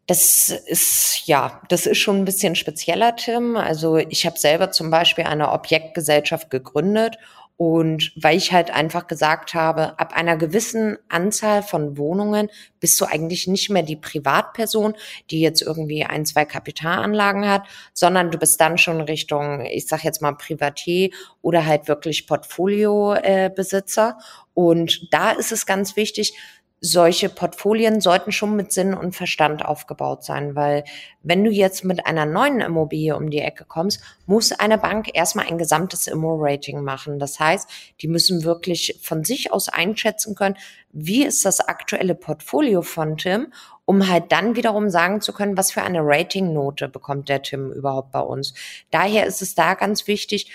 Das 0.08 0.50
ist 0.50 1.28
ja, 1.28 1.62
das 1.68 1.86
ist 1.86 1.98
schon 1.98 2.18
ein 2.18 2.26
bisschen 2.26 2.56
spezieller, 2.56 3.16
Tim. 3.18 3.58
Also 3.58 3.98
ich 3.98 4.26
habe 4.26 4.40
selber 4.40 4.72
zum 4.72 4.90
Beispiel 4.90 5.26
eine 5.26 5.52
Objektgesellschaft 5.52 6.50
gegründet 6.50 7.18
und 7.58 8.12
weil 8.16 8.38
ich 8.38 8.54
halt 8.54 8.70
einfach 8.70 9.08
gesagt 9.08 9.56
habe, 9.56 9.98
ab 10.00 10.14
einer 10.14 10.38
gewissen 10.38 10.98
Anzahl 11.10 11.64
von 11.64 11.98
Wohnungen 11.98 12.50
bist 12.80 13.02
du 13.02 13.06
eigentlich 13.06 13.48
nicht 13.48 13.72
mehr 13.72 13.82
die 13.82 13.96
Privatperson, 13.96 14.94
die 15.32 15.42
jetzt 15.42 15.64
irgendwie 15.64 16.06
ein, 16.06 16.24
zwei 16.28 16.46
Kapitalanlagen 16.46 17.50
hat, 17.50 17.64
sondern 17.94 18.30
du 18.30 18.38
bist 18.38 18.62
dann 18.62 18.78
schon 18.78 19.02
Richtung, 19.02 19.66
ich 19.66 19.88
sag 19.88 20.04
jetzt 20.04 20.22
mal 20.22 20.34
Privatier 20.34 21.10
oder 21.42 21.66
halt 21.66 21.88
wirklich 21.88 22.28
Portfoliobesitzer. 22.28 24.18
Äh, 24.20 24.24
und 24.54 25.12
da 25.12 25.32
ist 25.32 25.52
es 25.52 25.66
ganz 25.66 25.96
wichtig, 25.96 26.34
solche 26.80 27.30
Portfolien 27.30 28.02
sollten 28.02 28.32
schon 28.32 28.56
mit 28.56 28.72
Sinn 28.72 28.94
und 28.94 29.16
Verstand 29.16 29.66
aufgebaut 29.66 30.24
sein, 30.24 30.56
weil 30.56 30.84
wenn 31.24 31.44
du 31.44 31.50
jetzt 31.50 31.84
mit 31.84 32.06
einer 32.06 32.26
neuen 32.26 32.62
Immobilie 32.62 33.16
um 33.16 33.32
die 33.32 33.40
Ecke 33.40 33.66
kommst, 33.66 34.02
muss 34.28 34.52
eine 34.52 34.78
Bank 34.78 35.10
erstmal 35.14 35.48
ein 35.48 35.58
gesamtes 35.58 36.06
Immo-Rating 36.06 36.84
machen. 36.84 37.18
Das 37.18 37.40
heißt, 37.40 37.68
die 38.02 38.08
müssen 38.08 38.44
wirklich 38.44 39.00
von 39.02 39.24
sich 39.24 39.52
aus 39.52 39.70
einschätzen 39.70 40.36
können, 40.36 40.56
wie 40.92 41.26
ist 41.26 41.46
das 41.46 41.62
aktuelle 41.62 42.14
Portfolio 42.14 42.84
von 42.84 43.18
Tim, 43.18 43.52
um 43.86 44.08
halt 44.08 44.32
dann 44.32 44.56
wiederum 44.56 44.90
sagen 44.90 45.22
zu 45.22 45.34
können, 45.34 45.58
was 45.58 45.72
für 45.72 45.82
eine 45.82 46.02
Ratingnote 46.02 46.90
bekommt 46.90 47.30
der 47.30 47.42
Tim 47.42 47.72
überhaupt 47.72 48.12
bei 48.12 48.20
uns. 48.20 48.54
Daher 48.92 49.26
ist 49.26 49.42
es 49.42 49.56
da 49.56 49.74
ganz 49.74 50.08
wichtig, 50.08 50.52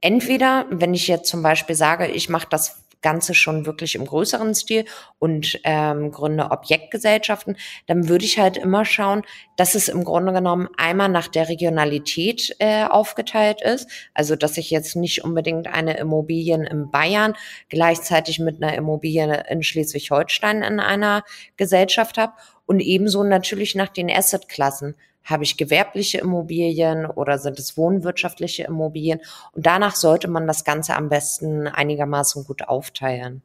entweder, 0.00 0.66
wenn 0.70 0.94
ich 0.94 1.06
jetzt 1.06 1.28
zum 1.28 1.42
Beispiel 1.42 1.76
sage, 1.76 2.06
ich 2.06 2.28
mache 2.28 2.48
das 2.48 2.79
Ganze 3.02 3.34
schon 3.34 3.66
wirklich 3.66 3.94
im 3.94 4.06
größeren 4.06 4.54
Stil 4.54 4.84
und 5.18 5.60
ähm, 5.64 6.10
gründe 6.10 6.50
Objektgesellschaften, 6.50 7.56
dann 7.86 8.08
würde 8.08 8.24
ich 8.24 8.38
halt 8.38 8.56
immer 8.56 8.84
schauen, 8.84 9.22
dass 9.56 9.74
es 9.74 9.88
im 9.88 10.04
Grunde 10.04 10.32
genommen 10.32 10.68
einmal 10.76 11.08
nach 11.08 11.28
der 11.28 11.48
Regionalität 11.48 12.56
äh, 12.58 12.84
aufgeteilt 12.84 13.62
ist. 13.62 13.88
Also 14.14 14.36
dass 14.36 14.56
ich 14.56 14.70
jetzt 14.70 14.96
nicht 14.96 15.24
unbedingt 15.24 15.68
eine 15.68 15.96
Immobilien 15.96 16.62
in 16.62 16.90
Bayern 16.90 17.34
gleichzeitig 17.68 18.38
mit 18.38 18.62
einer 18.62 18.74
Immobilie 18.74 19.44
in 19.48 19.62
Schleswig-Holstein 19.62 20.62
in 20.62 20.80
einer 20.80 21.24
Gesellschaft 21.56 22.18
habe 22.18 22.34
und 22.66 22.80
ebenso 22.80 23.24
natürlich 23.24 23.74
nach 23.74 23.88
den 23.88 24.10
Assetklassen. 24.10 24.94
Habe 25.24 25.44
ich 25.44 25.56
gewerbliche 25.56 26.18
Immobilien 26.18 27.06
oder 27.06 27.38
sind 27.38 27.58
es 27.58 27.76
wohnwirtschaftliche 27.76 28.64
Immobilien? 28.64 29.20
Und 29.52 29.66
danach 29.66 29.94
sollte 29.94 30.28
man 30.28 30.46
das 30.46 30.64
Ganze 30.64 30.96
am 30.96 31.08
besten 31.08 31.66
einigermaßen 31.66 32.44
gut 32.44 32.62
aufteilen. 32.68 33.42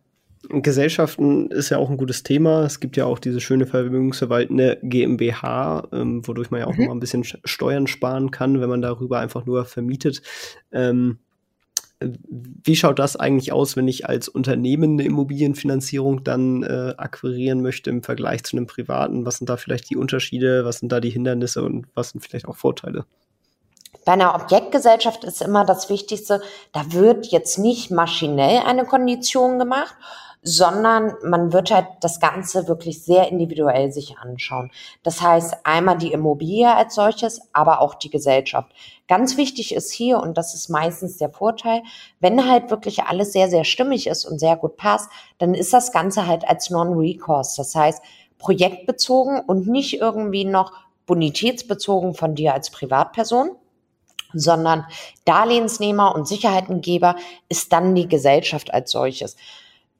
Gesellschaften 0.49 1.49
ist 1.49 1.69
ja 1.69 1.77
auch 1.77 1.89
ein 1.89 1.97
gutes 1.97 2.23
Thema. 2.23 2.65
Es 2.65 2.79
gibt 2.79 2.97
ja 2.97 3.05
auch 3.05 3.19
diese 3.19 3.41
schöne 3.41 3.65
vermögensverwaltende 3.65 4.79
GmbH, 4.83 5.87
ähm, 5.91 6.25
wodurch 6.27 6.51
man 6.51 6.61
ja 6.61 6.67
auch 6.67 6.73
mhm. 6.73 6.79
noch 6.81 6.87
mal 6.87 6.95
ein 6.95 6.99
bisschen 6.99 7.23
Steuern 7.23 7.87
sparen 7.87 8.31
kann, 8.31 8.61
wenn 8.61 8.69
man 8.69 8.81
darüber 8.81 9.19
einfach 9.19 9.45
nur 9.45 9.65
vermietet. 9.65 10.21
Ähm, 10.71 11.19
wie 11.99 12.75
schaut 12.75 12.99
das 12.99 13.15
eigentlich 13.15 13.53
aus, 13.53 13.77
wenn 13.77 13.87
ich 13.87 14.07
als 14.07 14.27
Unternehmen 14.27 14.93
eine 14.93 15.03
Immobilienfinanzierung 15.03 16.23
dann 16.23 16.63
äh, 16.63 16.93
akquirieren 16.97 17.61
möchte 17.61 17.89
im 17.89 18.03
Vergleich 18.03 18.43
zu 18.43 18.57
einem 18.57 18.67
privaten? 18.67 19.25
Was 19.25 19.37
sind 19.37 19.49
da 19.49 19.57
vielleicht 19.57 19.89
die 19.89 19.95
Unterschiede? 19.95 20.65
Was 20.65 20.79
sind 20.79 20.91
da 20.91 20.99
die 20.99 21.09
Hindernisse 21.09 21.63
und 21.63 21.87
was 21.95 22.09
sind 22.09 22.21
vielleicht 22.21 22.47
auch 22.47 22.57
Vorteile? 22.57 23.05
Bei 24.03 24.11
einer 24.11 24.35
Objektgesellschaft 24.35 25.23
ist 25.23 25.41
immer 25.41 25.65
das 25.65 25.89
Wichtigste, 25.89 26.41
da 26.73 26.91
wird 26.91 27.27
jetzt 27.27 27.57
nicht 27.57 27.89
maschinell 27.89 28.61
eine 28.65 28.85
Kondition 28.85 29.57
gemacht, 29.57 29.95
sondern 30.47 31.15
man 31.23 31.53
wird 31.53 31.71
halt 31.71 31.87
das 32.01 32.19
Ganze 32.19 32.67
wirklich 32.67 33.03
sehr 33.03 33.29
individuell 33.29 33.91
sich 33.91 34.19
anschauen. 34.19 34.71
Das 35.01 35.19
heißt, 35.19 35.55
einmal 35.63 35.97
die 35.97 36.11
Immobilie 36.11 36.71
als 36.71 36.93
solches, 36.93 37.41
aber 37.51 37.81
auch 37.81 37.95
die 37.95 38.11
Gesellschaft. 38.11 38.71
Ganz 39.07 39.37
wichtig 39.37 39.73
ist 39.73 39.91
hier, 39.91 40.19
und 40.19 40.37
das 40.37 40.53
ist 40.53 40.69
meistens 40.69 41.17
der 41.17 41.31
Vorteil, 41.31 41.81
wenn 42.19 42.47
halt 42.47 42.69
wirklich 42.69 43.03
alles 43.03 43.33
sehr, 43.33 43.49
sehr 43.49 43.63
stimmig 43.63 44.05
ist 44.05 44.23
und 44.23 44.37
sehr 44.37 44.55
gut 44.55 44.77
passt, 44.77 45.09
dann 45.39 45.55
ist 45.55 45.73
das 45.73 45.91
Ganze 45.91 46.27
halt 46.27 46.47
als 46.47 46.69
Non-Recourse. 46.69 47.57
Das 47.57 47.73
heißt, 47.73 48.03
projektbezogen 48.37 49.39
und 49.39 49.65
nicht 49.67 49.99
irgendwie 49.99 50.45
noch 50.45 50.73
bonitätsbezogen 51.07 52.13
von 52.13 52.35
dir 52.35 52.53
als 52.53 52.69
Privatperson, 52.69 53.49
sondern 54.31 54.85
Darlehensnehmer 55.23 56.13
und 56.13 56.27
Sicherheitengeber 56.27 57.15
ist 57.49 57.73
dann 57.73 57.95
die 57.95 58.07
Gesellschaft 58.07 58.71
als 58.71 58.91
solches 58.91 59.37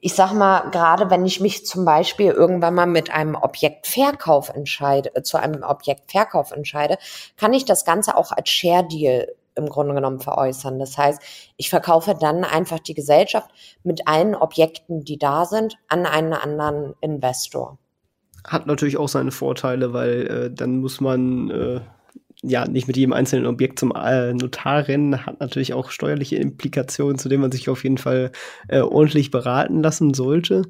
ich 0.05 0.13
sag 0.13 0.33
mal, 0.33 0.69
gerade 0.69 1.09
wenn 1.09 1.25
ich 1.25 1.39
mich 1.39 1.65
zum 1.65 1.83
Beispiel 1.83 2.29
irgendwann 2.29 2.75
mal 2.75 2.85
mit 2.85 3.09
einem 3.09 3.33
Objektverkauf 3.33 4.49
entscheide, 4.49 5.09
äh, 5.15 5.23
zu 5.23 5.39
einem 5.39 5.63
Objektverkauf 5.63 6.51
entscheide, 6.51 6.99
kann 7.37 7.53
ich 7.53 7.65
das 7.65 7.85
Ganze 7.85 8.15
auch 8.15 8.31
als 8.31 8.51
Share 8.51 8.87
Deal 8.87 9.27
im 9.55 9.67
Grunde 9.67 9.95
genommen 9.95 10.19
veräußern. 10.19 10.77
Das 10.77 10.95
heißt, 10.95 11.19
ich 11.57 11.71
verkaufe 11.71 12.13
dann 12.13 12.43
einfach 12.43 12.77
die 12.77 12.93
Gesellschaft 12.93 13.49
mit 13.83 14.07
allen 14.07 14.35
Objekten, 14.35 15.03
die 15.03 15.17
da 15.17 15.45
sind, 15.45 15.75
an 15.87 16.05
einen 16.05 16.33
anderen 16.33 16.93
Investor. 17.01 17.79
Hat 18.45 18.67
natürlich 18.67 18.97
auch 18.97 19.09
seine 19.09 19.31
Vorteile, 19.31 19.91
weil 19.93 20.27
äh, 20.27 20.51
dann 20.53 20.81
muss 20.81 21.01
man 21.01 21.49
äh, 21.49 21.81
ja 22.47 22.67
nicht 22.67 22.87
mit 22.87 22.97
jedem 22.97 23.13
einzelnen 23.13 23.45
Objekt 23.45 23.79
zum 23.79 23.91
äh, 23.95 24.33
Notar 24.33 24.87
rennen, 24.87 25.25
hat 25.25 25.39
natürlich 25.39 25.73
auch 25.73 25.89
steuerliche 25.89 26.37
Implikationen, 26.37 27.17
zu 27.17 27.29
denen 27.29 27.41
man 27.41 27.51
sich 27.51 27.69
auf 27.69 27.83
jeden 27.83 27.97
Fall 27.97 28.31
äh, 28.67 28.79
ordentlich 28.79 29.31
beraten 29.31 29.81
lassen 29.81 30.13
sollte. 30.13 30.63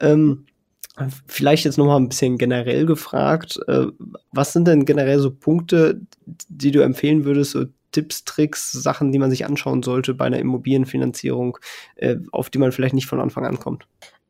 Ähm, 0.00 0.46
vielleicht 1.26 1.64
jetzt 1.64 1.78
noch 1.78 1.86
mal 1.86 1.96
ein 1.96 2.08
bisschen 2.08 2.38
generell 2.38 2.86
gefragt, 2.86 3.58
äh, 3.66 3.86
was 4.32 4.52
sind 4.52 4.68
denn 4.68 4.84
generell 4.84 5.18
so 5.18 5.30
Punkte, 5.30 6.00
die 6.48 6.70
du 6.70 6.82
empfehlen 6.82 7.24
würdest, 7.24 7.52
so 7.52 7.64
Tipps, 7.90 8.24
Tricks, 8.24 8.72
Sachen, 8.72 9.12
die 9.12 9.18
man 9.18 9.30
sich 9.30 9.44
anschauen 9.44 9.82
sollte 9.82 10.14
bei 10.14 10.26
einer 10.26 10.38
Immobilienfinanzierung, 10.38 11.58
äh, 11.96 12.16
auf 12.32 12.50
die 12.50 12.58
man 12.58 12.72
vielleicht 12.72 12.94
nicht 12.94 13.06
von 13.06 13.20
Anfang 13.20 13.46
an 13.46 13.58
kommt? 13.58 13.86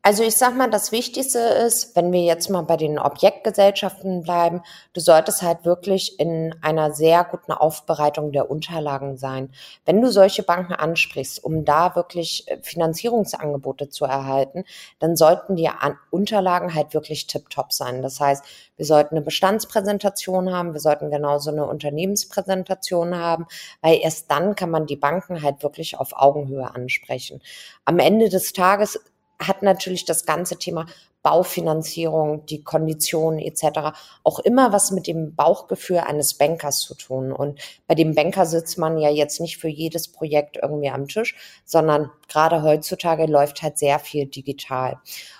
Also 0.07 0.21
ich 0.21 0.37
sag 0.37 0.55
mal, 0.55 0.69
das 0.69 0.91
Wichtigste 0.91 1.39
ist, 1.39 1.95
wenn 1.95 2.11
wir 2.11 2.21
jetzt 2.21 2.51
mal 2.51 2.61
bei 2.61 2.77
den 2.77 2.99
Objektgesellschaften 2.99 4.21
bleiben, 4.21 4.61
du 4.93 5.01
solltest 5.01 5.41
halt 5.41 5.65
wirklich 5.65 6.19
in 6.19 6.53
einer 6.61 6.93
sehr 6.93 7.23
guten 7.23 7.51
Aufbereitung 7.51 8.31
der 8.31 8.51
Unterlagen 8.51 9.17
sein. 9.17 9.49
Wenn 9.83 10.03
du 10.03 10.11
solche 10.11 10.43
Banken 10.43 10.73
ansprichst, 10.73 11.43
um 11.43 11.65
da 11.65 11.95
wirklich 11.95 12.47
äh, 12.47 12.59
Finanzierungsangebote 12.61 13.89
zu 13.89 14.05
erhalten, 14.05 14.63
dann 14.99 15.15
sollten 15.15 15.55
die 15.55 15.71
Unterlagen 16.11 16.75
halt 16.75 16.93
wirklich 16.93 17.25
tiptop 17.25 17.73
sein. 17.73 18.03
Das 18.03 18.19
heißt, 18.19 18.45
wir 18.77 18.85
sollten 18.85 19.15
eine 19.15 19.25
Bestandspräsentation 19.25 20.53
haben, 20.53 20.73
wir 20.73 20.81
sollten 20.81 21.09
genauso 21.09 21.49
eine 21.49 21.65
Unternehmenspräsentation 21.65 23.17
haben, 23.17 23.47
weil 23.81 23.97
erst 24.03 24.29
dann 24.29 24.55
kann 24.55 24.69
man 24.69 24.85
die 24.85 24.97
Banken 24.97 25.41
halt 25.41 25.63
wirklich 25.63 25.97
auf 25.97 26.13
Augenhöhe 26.13 26.75
ansprechen. 26.75 27.41
Am 27.85 27.97
Ende 27.97 28.29
des 28.29 28.53
Tages 28.53 28.99
hat 29.39 29.63
natürlich 29.63 30.05
das 30.05 30.25
ganze 30.25 30.57
Thema 30.57 30.85
Baufinanzierung, 31.25 32.45
die 32.45 32.63
Konditionen 32.63 33.39
etc. 33.39 33.97
auch 34.23 34.37
immer 34.37 34.71
was 34.71 34.91
mit 34.91 35.07
dem 35.07 35.33
Bauchgefühl 35.33 35.97
eines 35.97 36.35
Bankers 36.35 36.81
zu 36.81 36.93
tun. 36.93 37.31
Und 37.31 37.59
bei 37.87 37.95
dem 37.95 38.13
Banker 38.13 38.45
sitzt 38.45 38.77
man 38.77 38.99
ja 38.99 39.09
jetzt 39.09 39.41
nicht 39.41 39.57
für 39.57 39.67
jedes 39.67 40.07
Projekt 40.07 40.59
irgendwie 40.61 40.91
am 40.91 41.07
Tisch, 41.07 41.35
sondern 41.65 42.11
gerade 42.27 42.61
heutzutage 42.61 43.25
läuft 43.25 43.63
halt 43.63 43.79
sehr 43.79 43.97
viel 43.97 44.27
digital. 44.27 44.99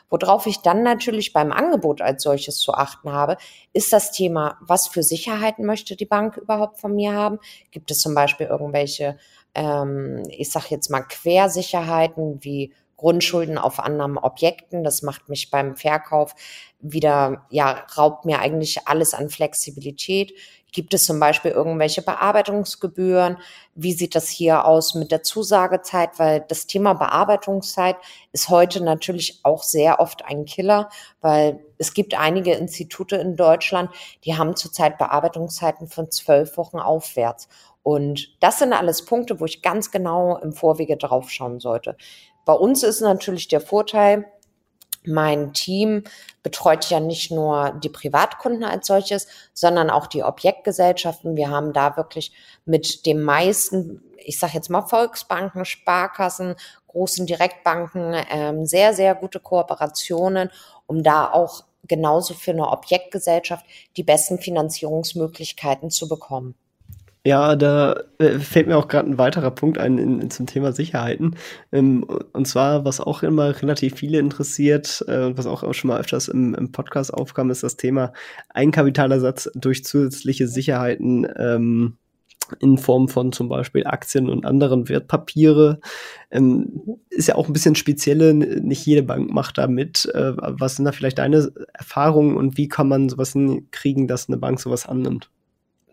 Worauf 0.09 0.47
ich 0.47 0.61
dann 0.61 0.81
natürlich 0.81 1.33
beim 1.33 1.51
Angebot 1.51 2.01
als 2.01 2.23
solches 2.23 2.57
zu 2.57 2.73
achten 2.73 3.11
habe, 3.11 3.37
ist 3.71 3.93
das 3.93 4.11
Thema, 4.11 4.57
was 4.61 4.87
für 4.87 5.03
Sicherheiten 5.03 5.67
möchte 5.67 5.95
die 5.95 6.07
Bank 6.07 6.37
überhaupt 6.37 6.79
von 6.79 6.95
mir 6.95 7.13
haben? 7.13 7.37
Gibt 7.69 7.91
es 7.91 7.99
zum 7.99 8.15
Beispiel 8.15 8.47
irgendwelche, 8.47 9.19
ähm, 9.53 10.23
ich 10.29 10.49
sage 10.51 10.67
jetzt 10.71 10.89
mal 10.89 11.01
Quersicherheiten 11.01 12.43
wie 12.43 12.73
Grundschulden 12.97 13.57
auf 13.57 13.79
anderen 13.79 14.17
Objekten. 14.17 14.83
Das 14.83 15.01
macht 15.01 15.29
mich 15.29 15.51
beim 15.51 15.75
Verkauf 15.75 16.35
wieder, 16.79 17.45
ja, 17.49 17.85
raubt 17.97 18.25
mir 18.25 18.39
eigentlich 18.39 18.87
alles 18.87 19.13
an 19.13 19.29
Flexibilität. 19.29 20.33
Gibt 20.75 20.93
es 20.93 21.05
zum 21.05 21.21
Beispiel 21.21 21.51
irgendwelche 21.51 22.01
Bearbeitungsgebühren? 22.01 23.37
Wie 23.75 23.93
sieht 23.93 24.13
das 24.13 24.27
hier 24.27 24.65
aus 24.65 24.93
mit 24.93 25.09
der 25.09 25.23
Zusagezeit? 25.23 26.19
Weil 26.19 26.43
das 26.49 26.67
Thema 26.67 26.93
Bearbeitungszeit 26.93 27.95
ist 28.33 28.49
heute 28.49 28.83
natürlich 28.83 29.39
auch 29.43 29.63
sehr 29.63 30.01
oft 30.01 30.25
ein 30.25 30.43
Killer, 30.43 30.89
weil 31.21 31.63
es 31.77 31.93
gibt 31.93 32.13
einige 32.19 32.55
Institute 32.55 33.15
in 33.15 33.37
Deutschland, 33.37 33.89
die 34.25 34.35
haben 34.35 34.57
zurzeit 34.57 34.97
Bearbeitungszeiten 34.97 35.87
von 35.87 36.11
zwölf 36.11 36.57
Wochen 36.57 36.79
aufwärts. 36.79 37.47
Und 37.81 38.35
das 38.41 38.59
sind 38.59 38.73
alles 38.73 39.05
Punkte, 39.05 39.39
wo 39.39 39.45
ich 39.45 39.61
ganz 39.61 39.91
genau 39.91 40.37
im 40.39 40.51
Vorwege 40.51 40.97
drauf 40.97 41.29
schauen 41.29 41.61
sollte. 41.61 41.95
Bei 42.45 42.53
uns 42.53 42.83
ist 42.83 43.01
natürlich 43.01 43.47
der 43.47 43.61
Vorteil, 43.61 44.25
mein 45.07 45.53
Team 45.53 46.03
betreut 46.43 46.89
ja 46.89 46.99
nicht 46.99 47.31
nur 47.31 47.71
die 47.83 47.89
Privatkunden 47.89 48.63
als 48.63 48.87
solches, 48.87 49.27
sondern 49.53 49.89
auch 49.89 50.07
die 50.07 50.23
Objektgesellschaften. 50.23 51.35
Wir 51.35 51.49
haben 51.49 51.73
da 51.73 51.97
wirklich 51.97 52.31
mit 52.65 53.05
den 53.05 53.21
meisten, 53.21 54.01
ich 54.17 54.39
sage 54.39 54.53
jetzt 54.55 54.69
mal 54.69 54.81
Volksbanken, 54.81 55.65
Sparkassen, 55.65 56.55
großen 56.87 57.25
Direktbanken 57.25 58.15
ähm, 58.31 58.65
sehr, 58.65 58.93
sehr 58.93 59.15
gute 59.15 59.39
Kooperationen, 59.39 60.49
um 60.87 61.03
da 61.03 61.31
auch 61.31 61.63
genauso 61.87 62.33
für 62.33 62.51
eine 62.51 62.69
Objektgesellschaft 62.69 63.65
die 63.97 64.03
besten 64.03 64.39
Finanzierungsmöglichkeiten 64.39 65.91
zu 65.91 66.07
bekommen. 66.07 66.55
Ja, 67.27 67.55
da 67.55 67.95
äh, 68.19 68.37
fällt 68.37 68.67
mir 68.67 68.77
auch 68.77 68.87
gerade 68.87 69.09
ein 69.09 69.17
weiterer 69.17 69.49
Punkt 69.49 69.79
ein 69.79 69.97
in, 69.97 70.21
in 70.21 70.29
zum 70.29 70.45
Thema 70.45 70.71
Sicherheiten. 70.73 71.35
Ähm, 71.71 72.03
und 72.33 72.47
zwar, 72.47 72.85
was 72.85 73.01
auch 73.01 73.23
immer 73.23 73.59
relativ 73.63 73.95
viele 73.95 74.19
interessiert, 74.19 75.03
äh, 75.07 75.35
was 75.35 75.47
auch, 75.47 75.73
schon 75.73 75.87
mal 75.87 75.99
öfters 75.99 76.27
im, 76.27 76.53
im 76.53 76.71
Podcast 76.71 77.11
aufkam, 77.11 77.49
ist 77.49 77.63
das 77.63 77.77
Thema 77.77 78.13
Eigenkapitalersatz 78.49 79.49
durch 79.55 79.83
zusätzliche 79.83 80.47
Sicherheiten 80.47 81.27
ähm, 81.35 81.97
in 82.59 82.77
Form 82.77 83.07
von 83.07 83.31
zum 83.31 83.49
Beispiel 83.49 83.87
Aktien 83.87 84.29
und 84.29 84.45
anderen 84.45 84.87
Wertpapiere. 84.87 85.79
Ähm, 86.29 86.83
ist 87.09 87.27
ja 87.27 87.35
auch 87.35 87.47
ein 87.47 87.53
bisschen 87.53 87.73
spezielle, 87.73 88.35
nicht 88.35 88.85
jede 88.85 89.01
Bank 89.01 89.31
macht 89.31 89.57
da 89.57 89.65
mit. 89.67 90.05
Äh, 90.13 90.33
was 90.37 90.75
sind 90.75 90.85
da 90.85 90.91
vielleicht 90.91 91.17
deine 91.17 91.51
Erfahrungen 91.73 92.37
und 92.37 92.57
wie 92.57 92.67
kann 92.67 92.87
man 92.87 93.09
sowas 93.09 93.33
hinkriegen, 93.33 94.07
dass 94.07 94.29
eine 94.29 94.37
Bank 94.37 94.59
sowas 94.59 94.85
annimmt? 94.85 95.31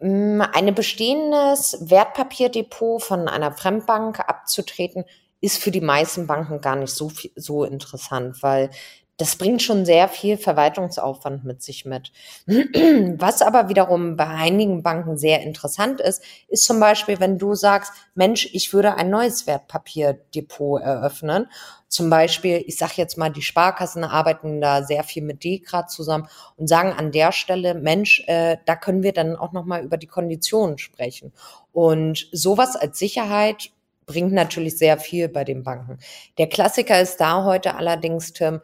Mm, 0.02 0.42
ein 0.52 0.74
bestehendes 0.74 1.78
Wertpapierdepot 1.80 3.02
von 3.02 3.28
einer 3.28 3.52
Fremdbank 3.52 4.18
abzutreten, 4.18 5.04
ist 5.40 5.62
für 5.62 5.70
die 5.70 5.80
meisten 5.80 6.26
Banken 6.26 6.60
gar 6.60 6.74
nicht 6.74 6.92
so, 6.92 7.08
viel, 7.08 7.30
so 7.36 7.62
interessant, 7.62 8.42
weil 8.42 8.70
das 9.18 9.36
bringt 9.36 9.62
schon 9.62 9.84
sehr 9.84 10.08
viel 10.08 10.36
Verwaltungsaufwand 10.36 11.44
mit 11.44 11.62
sich 11.62 11.84
mit. 11.84 12.12
Was 12.46 13.42
aber 13.42 13.68
wiederum 13.68 14.16
bei 14.16 14.26
einigen 14.26 14.82
Banken 14.82 15.16
sehr 15.16 15.42
interessant 15.42 16.00
ist, 16.00 16.24
ist 16.48 16.64
zum 16.64 16.80
Beispiel, 16.80 17.20
wenn 17.20 17.38
du 17.38 17.54
sagst, 17.54 17.92
Mensch, 18.14 18.48
ich 18.52 18.72
würde 18.72 18.96
ein 18.96 19.10
neues 19.10 19.46
Wertpapierdepot 19.46 20.80
eröffnen. 20.80 21.46
Zum 21.88 22.08
Beispiel, 22.08 22.64
ich 22.66 22.78
sage 22.78 22.94
jetzt 22.96 23.18
mal, 23.18 23.28
die 23.28 23.42
Sparkassen 23.42 24.02
arbeiten 24.02 24.62
da 24.62 24.82
sehr 24.82 25.04
viel 25.04 25.22
mit 25.22 25.44
DEKRA 25.44 25.86
zusammen 25.86 26.26
und 26.56 26.66
sagen 26.66 26.92
an 26.92 27.12
der 27.12 27.32
Stelle, 27.32 27.74
Mensch, 27.74 28.24
äh, 28.26 28.56
da 28.64 28.76
können 28.76 29.02
wir 29.02 29.12
dann 29.12 29.36
auch 29.36 29.52
nochmal 29.52 29.84
über 29.84 29.98
die 29.98 30.06
Konditionen 30.06 30.78
sprechen. 30.78 31.32
Und 31.70 32.28
sowas 32.32 32.76
als 32.76 32.98
Sicherheit 32.98 33.70
bringt 34.06 34.32
natürlich 34.32 34.78
sehr 34.78 34.98
viel 34.98 35.28
bei 35.28 35.44
den 35.44 35.62
Banken. 35.62 35.98
Der 36.38 36.48
Klassiker 36.48 37.00
ist 37.00 37.18
da 37.18 37.44
heute 37.44 37.76
allerdings, 37.76 38.32
Tim, 38.32 38.60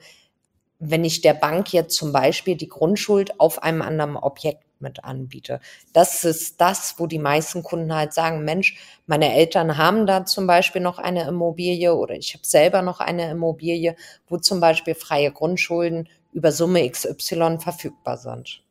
wenn 0.79 1.05
ich 1.05 1.21
der 1.21 1.35
Bank 1.35 1.73
jetzt 1.73 1.97
zum 1.97 2.13
Beispiel 2.13 2.57
die 2.57 2.69
Grundschuld 2.69 3.41
auf 3.41 3.63
einem 3.63 3.83
anderen 3.83 4.17
Objekt 4.17 4.65
mit 4.81 5.05
anbiete. 5.05 5.61
Das 5.93 6.25
ist 6.25 6.61
das, 6.61 6.95
wo 6.99 7.07
die 7.07 7.19
meisten 7.19 7.63
Kunden 7.63 7.95
halt 7.95 8.13
sagen, 8.13 8.45
Mensch, 8.45 8.79
meine 9.07 9.35
Eltern 9.35 9.77
haben 9.77 10.07
da 10.07 10.25
zum 10.25 10.47
Beispiel 10.47 10.81
noch 10.81 10.99
eine 10.99 11.27
Immobilie 11.27 11.95
oder 11.95 12.15
ich 12.15 12.35
habe 12.35 12.47
selber 12.47 12.83
noch 12.83 13.01
eine 13.01 13.31
Immobilie, 13.31 13.97
wo 14.29 14.37
zum 14.37 14.61
Beispiel 14.61 14.95
freie 14.95 15.33
Grundschulden 15.33 16.09
über 16.33 16.53
Summe 16.53 16.89
XY 16.89 17.59
verfügbar 17.59 18.19
sind. 18.19 18.63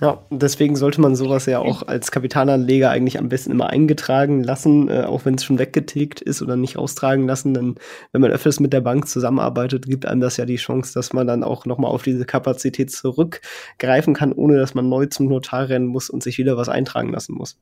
Ja, 0.00 0.22
deswegen 0.30 0.76
sollte 0.76 1.00
man 1.00 1.16
sowas 1.16 1.46
ja 1.46 1.58
auch 1.58 1.82
als 1.82 2.12
Kapitalanleger 2.12 2.88
eigentlich 2.90 3.18
am 3.18 3.28
besten 3.28 3.50
immer 3.50 3.68
eingetragen 3.70 4.44
lassen, 4.44 4.88
äh, 4.88 5.02
auch 5.02 5.24
wenn 5.24 5.34
es 5.34 5.44
schon 5.44 5.58
weggetilgt 5.58 6.20
ist 6.20 6.40
oder 6.40 6.54
nicht 6.54 6.76
austragen 6.76 7.26
lassen. 7.26 7.52
Denn 7.52 7.74
wenn 8.12 8.20
man 8.20 8.30
öfters 8.30 8.60
mit 8.60 8.72
der 8.72 8.80
Bank 8.80 9.08
zusammenarbeitet, 9.08 9.86
gibt 9.86 10.06
einem 10.06 10.20
das 10.20 10.36
ja 10.36 10.44
die 10.44 10.56
Chance, 10.56 10.94
dass 10.94 11.12
man 11.12 11.26
dann 11.26 11.42
auch 11.42 11.66
nochmal 11.66 11.90
auf 11.90 12.02
diese 12.02 12.24
Kapazität 12.24 12.92
zurückgreifen 12.92 14.14
kann, 14.14 14.32
ohne 14.32 14.56
dass 14.56 14.74
man 14.74 14.88
neu 14.88 15.06
zum 15.06 15.26
Notar 15.26 15.68
rennen 15.68 15.86
muss 15.86 16.10
und 16.10 16.22
sich 16.22 16.38
wieder 16.38 16.56
was 16.56 16.68
eintragen 16.68 17.10
lassen 17.10 17.34
muss. 17.34 17.58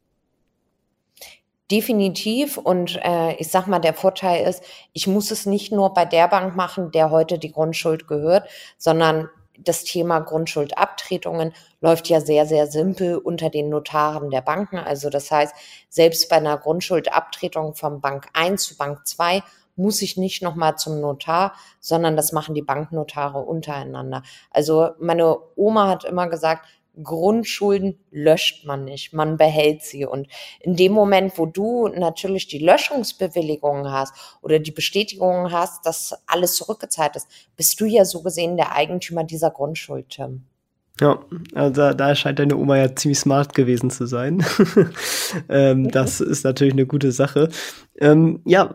Definitiv. 1.70 2.58
Und 2.58 3.00
äh, 3.02 3.34
ich 3.36 3.48
sag 3.48 3.66
mal, 3.66 3.78
der 3.78 3.94
Vorteil 3.94 4.46
ist, 4.46 4.62
ich 4.92 5.06
muss 5.06 5.30
es 5.30 5.46
nicht 5.46 5.72
nur 5.72 5.94
bei 5.94 6.04
der 6.04 6.28
Bank 6.28 6.54
machen, 6.54 6.92
der 6.92 7.10
heute 7.10 7.38
die 7.38 7.50
Grundschuld 7.50 8.06
gehört, 8.06 8.46
sondern 8.76 9.30
das 9.58 9.84
Thema 9.84 10.20
Grundschuldabtretungen 10.20 11.52
läuft 11.80 12.08
ja 12.08 12.20
sehr, 12.20 12.46
sehr 12.46 12.66
simpel 12.66 13.16
unter 13.16 13.50
den 13.50 13.68
Notaren 13.68 14.30
der 14.30 14.42
Banken. 14.42 14.78
Also 14.78 15.10
das 15.10 15.30
heißt, 15.30 15.54
selbst 15.88 16.28
bei 16.28 16.36
einer 16.36 16.58
Grundschuldabtretung 16.58 17.74
von 17.74 18.00
Bank 18.00 18.28
1 18.32 18.62
zu 18.62 18.76
Bank 18.76 19.06
2 19.06 19.42
muss 19.76 20.00
ich 20.02 20.16
nicht 20.16 20.42
nochmal 20.42 20.76
zum 20.76 21.00
Notar, 21.00 21.54
sondern 21.80 22.16
das 22.16 22.32
machen 22.32 22.54
die 22.54 22.62
Banknotare 22.62 23.38
untereinander. 23.38 24.22
Also 24.50 24.90
meine 24.98 25.38
Oma 25.54 25.88
hat 25.88 26.04
immer 26.04 26.28
gesagt, 26.28 26.66
Grundschulden 27.02 27.98
löscht 28.10 28.66
man 28.66 28.84
nicht, 28.84 29.12
man 29.12 29.36
behält 29.36 29.82
sie. 29.82 30.06
Und 30.06 30.28
in 30.60 30.76
dem 30.76 30.92
Moment, 30.92 31.38
wo 31.38 31.46
du 31.46 31.88
natürlich 31.88 32.48
die 32.48 32.58
Löschungsbewilligung 32.58 33.90
hast 33.90 34.14
oder 34.42 34.58
die 34.58 34.70
Bestätigung 34.70 35.52
hast, 35.52 35.84
dass 35.86 36.14
alles 36.26 36.54
zurückgezahlt 36.56 37.16
ist, 37.16 37.28
bist 37.56 37.80
du 37.80 37.84
ja 37.84 38.04
so 38.04 38.22
gesehen 38.22 38.56
der 38.56 38.72
Eigentümer 38.74 39.24
dieser 39.24 39.50
Grundschuld, 39.50 40.10
Tim. 40.10 40.44
Ja, 41.00 41.22
also 41.54 41.92
da, 41.92 42.14
scheint 42.14 42.38
deine 42.38 42.56
Oma 42.56 42.78
ja 42.78 42.96
ziemlich 42.96 43.18
smart 43.18 43.54
gewesen 43.54 43.90
zu 43.90 44.06
sein. 44.06 44.44
ähm. 45.48 45.90
Das 45.90 46.20
ist 46.20 46.44
natürlich 46.44 46.72
eine 46.72 46.86
gute 46.86 47.12
Sache. 47.12 47.50
Ähm, 47.98 48.40
ja, 48.46 48.74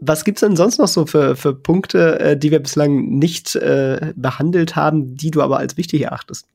was 0.00 0.24
gibt's 0.24 0.40
denn 0.40 0.56
sonst 0.56 0.78
noch 0.78 0.88
so 0.88 1.06
für, 1.06 1.36
für 1.36 1.54
Punkte, 1.54 2.20
äh, 2.20 2.36
die 2.36 2.50
wir 2.50 2.58
bislang 2.60 3.18
nicht 3.18 3.54
äh, 3.54 4.12
behandelt 4.16 4.76
haben, 4.76 5.16
die 5.16 5.30
du 5.30 5.40
aber 5.40 5.58
als 5.58 5.76
wichtig 5.76 6.02
erachtest? 6.02 6.46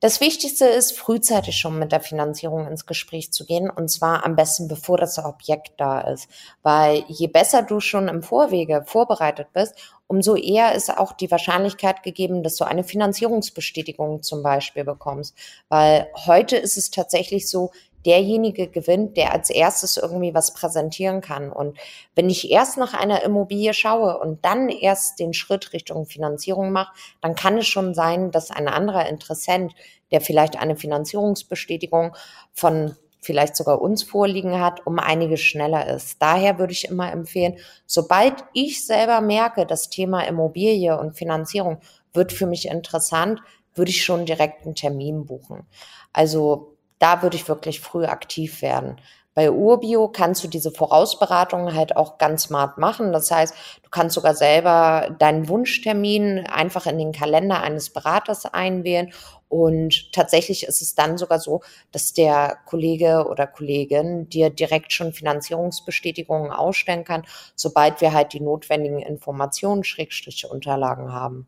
Das 0.00 0.20
Wichtigste 0.20 0.66
ist, 0.66 0.92
frühzeitig 0.92 1.56
schon 1.56 1.78
mit 1.78 1.90
der 1.90 2.02
Finanzierung 2.02 2.66
ins 2.66 2.84
Gespräch 2.84 3.32
zu 3.32 3.46
gehen 3.46 3.70
und 3.70 3.88
zwar 3.88 4.26
am 4.26 4.36
besten, 4.36 4.68
bevor 4.68 4.98
das 4.98 5.18
Objekt 5.18 5.72
da 5.78 6.02
ist. 6.02 6.28
Weil 6.62 7.04
je 7.08 7.28
besser 7.28 7.62
du 7.62 7.80
schon 7.80 8.08
im 8.08 8.22
Vorwege 8.22 8.84
vorbereitet 8.84 9.48
bist, 9.54 9.74
umso 10.06 10.36
eher 10.36 10.74
ist 10.74 10.96
auch 10.96 11.14
die 11.14 11.30
Wahrscheinlichkeit 11.30 12.02
gegeben, 12.02 12.42
dass 12.42 12.56
du 12.56 12.64
eine 12.64 12.84
Finanzierungsbestätigung 12.84 14.22
zum 14.22 14.42
Beispiel 14.42 14.84
bekommst. 14.84 15.34
Weil 15.70 16.10
heute 16.26 16.58
ist 16.58 16.76
es 16.76 16.90
tatsächlich 16.90 17.48
so, 17.48 17.70
derjenige 18.06 18.68
gewinnt, 18.68 19.16
der 19.16 19.32
als 19.32 19.50
erstes 19.50 19.96
irgendwie 19.96 20.32
was 20.32 20.54
präsentieren 20.54 21.20
kann. 21.20 21.50
Und 21.50 21.76
wenn 22.14 22.30
ich 22.30 22.50
erst 22.50 22.78
nach 22.78 22.94
einer 22.94 23.22
Immobilie 23.22 23.74
schaue 23.74 24.18
und 24.18 24.44
dann 24.44 24.68
erst 24.68 25.18
den 25.18 25.34
Schritt 25.34 25.72
Richtung 25.72 26.06
Finanzierung 26.06 26.70
mache, 26.70 26.92
dann 27.20 27.34
kann 27.34 27.58
es 27.58 27.66
schon 27.66 27.94
sein, 27.94 28.30
dass 28.30 28.50
ein 28.50 28.68
anderer 28.68 29.08
Interessent, 29.08 29.74
der 30.12 30.20
vielleicht 30.20 30.56
eine 30.56 30.76
Finanzierungsbestätigung 30.76 32.16
von 32.52 32.94
vielleicht 33.20 33.56
sogar 33.56 33.82
uns 33.82 34.04
vorliegen 34.04 34.60
hat, 34.60 34.86
um 34.86 35.00
einiges 35.00 35.40
schneller 35.40 35.88
ist. 35.88 36.22
Daher 36.22 36.60
würde 36.60 36.72
ich 36.72 36.88
immer 36.88 37.10
empfehlen, 37.10 37.56
sobald 37.84 38.44
ich 38.54 38.86
selber 38.86 39.20
merke, 39.20 39.66
das 39.66 39.90
Thema 39.90 40.20
Immobilie 40.20 40.96
und 40.96 41.16
Finanzierung 41.16 41.78
wird 42.14 42.32
für 42.32 42.46
mich 42.46 42.68
interessant, 42.68 43.40
würde 43.74 43.90
ich 43.90 44.04
schon 44.04 44.26
direkt 44.26 44.64
einen 44.64 44.76
Termin 44.76 45.26
buchen. 45.26 45.66
Also 46.12 46.75
da 46.98 47.22
würde 47.22 47.36
ich 47.36 47.48
wirklich 47.48 47.80
früh 47.80 48.04
aktiv 48.04 48.62
werden. 48.62 49.00
Bei 49.36 49.50
Urbio 49.50 50.08
kannst 50.08 50.42
du 50.44 50.48
diese 50.48 50.70
Vorausberatung 50.70 51.74
halt 51.74 51.94
auch 51.94 52.16
ganz 52.16 52.44
smart 52.44 52.78
machen. 52.78 53.12
Das 53.12 53.30
heißt, 53.30 53.54
du 53.82 53.90
kannst 53.90 54.14
sogar 54.14 54.34
selber 54.34 55.14
deinen 55.18 55.46
Wunschtermin 55.50 56.46
einfach 56.46 56.86
in 56.86 56.96
den 56.96 57.12
Kalender 57.12 57.60
eines 57.60 57.90
Beraters 57.90 58.46
einwählen. 58.46 59.12
Und 59.48 60.10
tatsächlich 60.12 60.64
ist 60.64 60.80
es 60.80 60.94
dann 60.94 61.18
sogar 61.18 61.38
so, 61.38 61.60
dass 61.92 62.14
der 62.14 62.56
Kollege 62.64 63.26
oder 63.28 63.46
Kollegin 63.46 64.30
dir 64.30 64.48
direkt 64.48 64.94
schon 64.94 65.12
Finanzierungsbestätigungen 65.12 66.50
ausstellen 66.50 67.04
kann, 67.04 67.26
sobald 67.54 68.00
wir 68.00 68.14
halt 68.14 68.32
die 68.32 68.40
notwendigen 68.40 69.00
Informationen, 69.00 69.84
Schrägstriche, 69.84 70.48
Unterlagen 70.48 71.12
haben. 71.12 71.46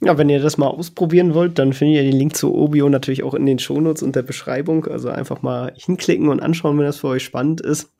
Ja, 0.00 0.16
wenn 0.16 0.28
ihr 0.28 0.40
das 0.40 0.58
mal 0.58 0.68
ausprobieren 0.68 1.34
wollt, 1.34 1.58
dann 1.58 1.72
findet 1.72 1.96
ihr 1.96 2.10
den 2.10 2.18
Link 2.18 2.36
zu 2.36 2.54
Obio 2.54 2.88
natürlich 2.88 3.24
auch 3.24 3.34
in 3.34 3.46
den 3.46 3.58
Shownotes 3.58 4.02
und 4.02 4.14
der 4.14 4.22
Beschreibung. 4.22 4.86
Also 4.86 5.08
einfach 5.08 5.42
mal 5.42 5.72
hinklicken 5.76 6.28
und 6.28 6.40
anschauen, 6.40 6.78
wenn 6.78 6.84
das 6.84 6.98
für 6.98 7.08
euch 7.08 7.24
spannend 7.24 7.60
ist. 7.60 7.90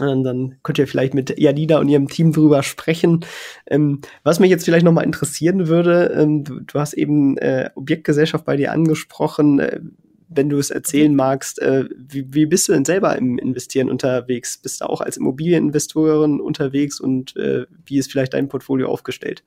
Und 0.00 0.24
dann 0.24 0.56
könnt 0.62 0.78
ihr 0.78 0.86
vielleicht 0.86 1.14
mit 1.14 1.38
Janina 1.38 1.78
und 1.78 1.88
ihrem 1.88 2.08
Team 2.08 2.32
drüber 2.32 2.62
sprechen. 2.62 3.24
Ähm, 3.66 4.00
was 4.22 4.40
mich 4.40 4.50
jetzt 4.50 4.64
vielleicht 4.64 4.84
noch 4.84 4.92
mal 4.92 5.02
interessieren 5.02 5.68
würde, 5.68 6.14
ähm, 6.16 6.44
du, 6.44 6.60
du, 6.60 6.78
hast 6.78 6.94
eben 6.94 7.36
äh, 7.38 7.70
Objektgesellschaft 7.74 8.44
bei 8.44 8.56
dir 8.56 8.72
angesprochen. 8.72 9.58
Äh, 9.58 9.80
wenn 10.28 10.50
du 10.50 10.58
es 10.58 10.70
erzählen 10.70 11.14
magst, 11.14 11.60
äh, 11.60 11.86
wie, 11.96 12.32
wie 12.32 12.46
bist 12.46 12.68
du 12.68 12.72
denn 12.72 12.84
selber 12.84 13.16
im 13.16 13.38
Investieren 13.38 13.90
unterwegs? 13.90 14.58
Bist 14.58 14.80
du 14.80 14.84
auch 14.84 15.00
als 15.00 15.16
Immobilieninvestorin 15.16 16.40
unterwegs 16.40 17.00
und 17.00 17.34
äh, 17.36 17.66
wie 17.86 17.98
ist 17.98 18.12
vielleicht 18.12 18.34
dein 18.34 18.48
Portfolio 18.48 18.88
aufgestellt? 18.88 19.42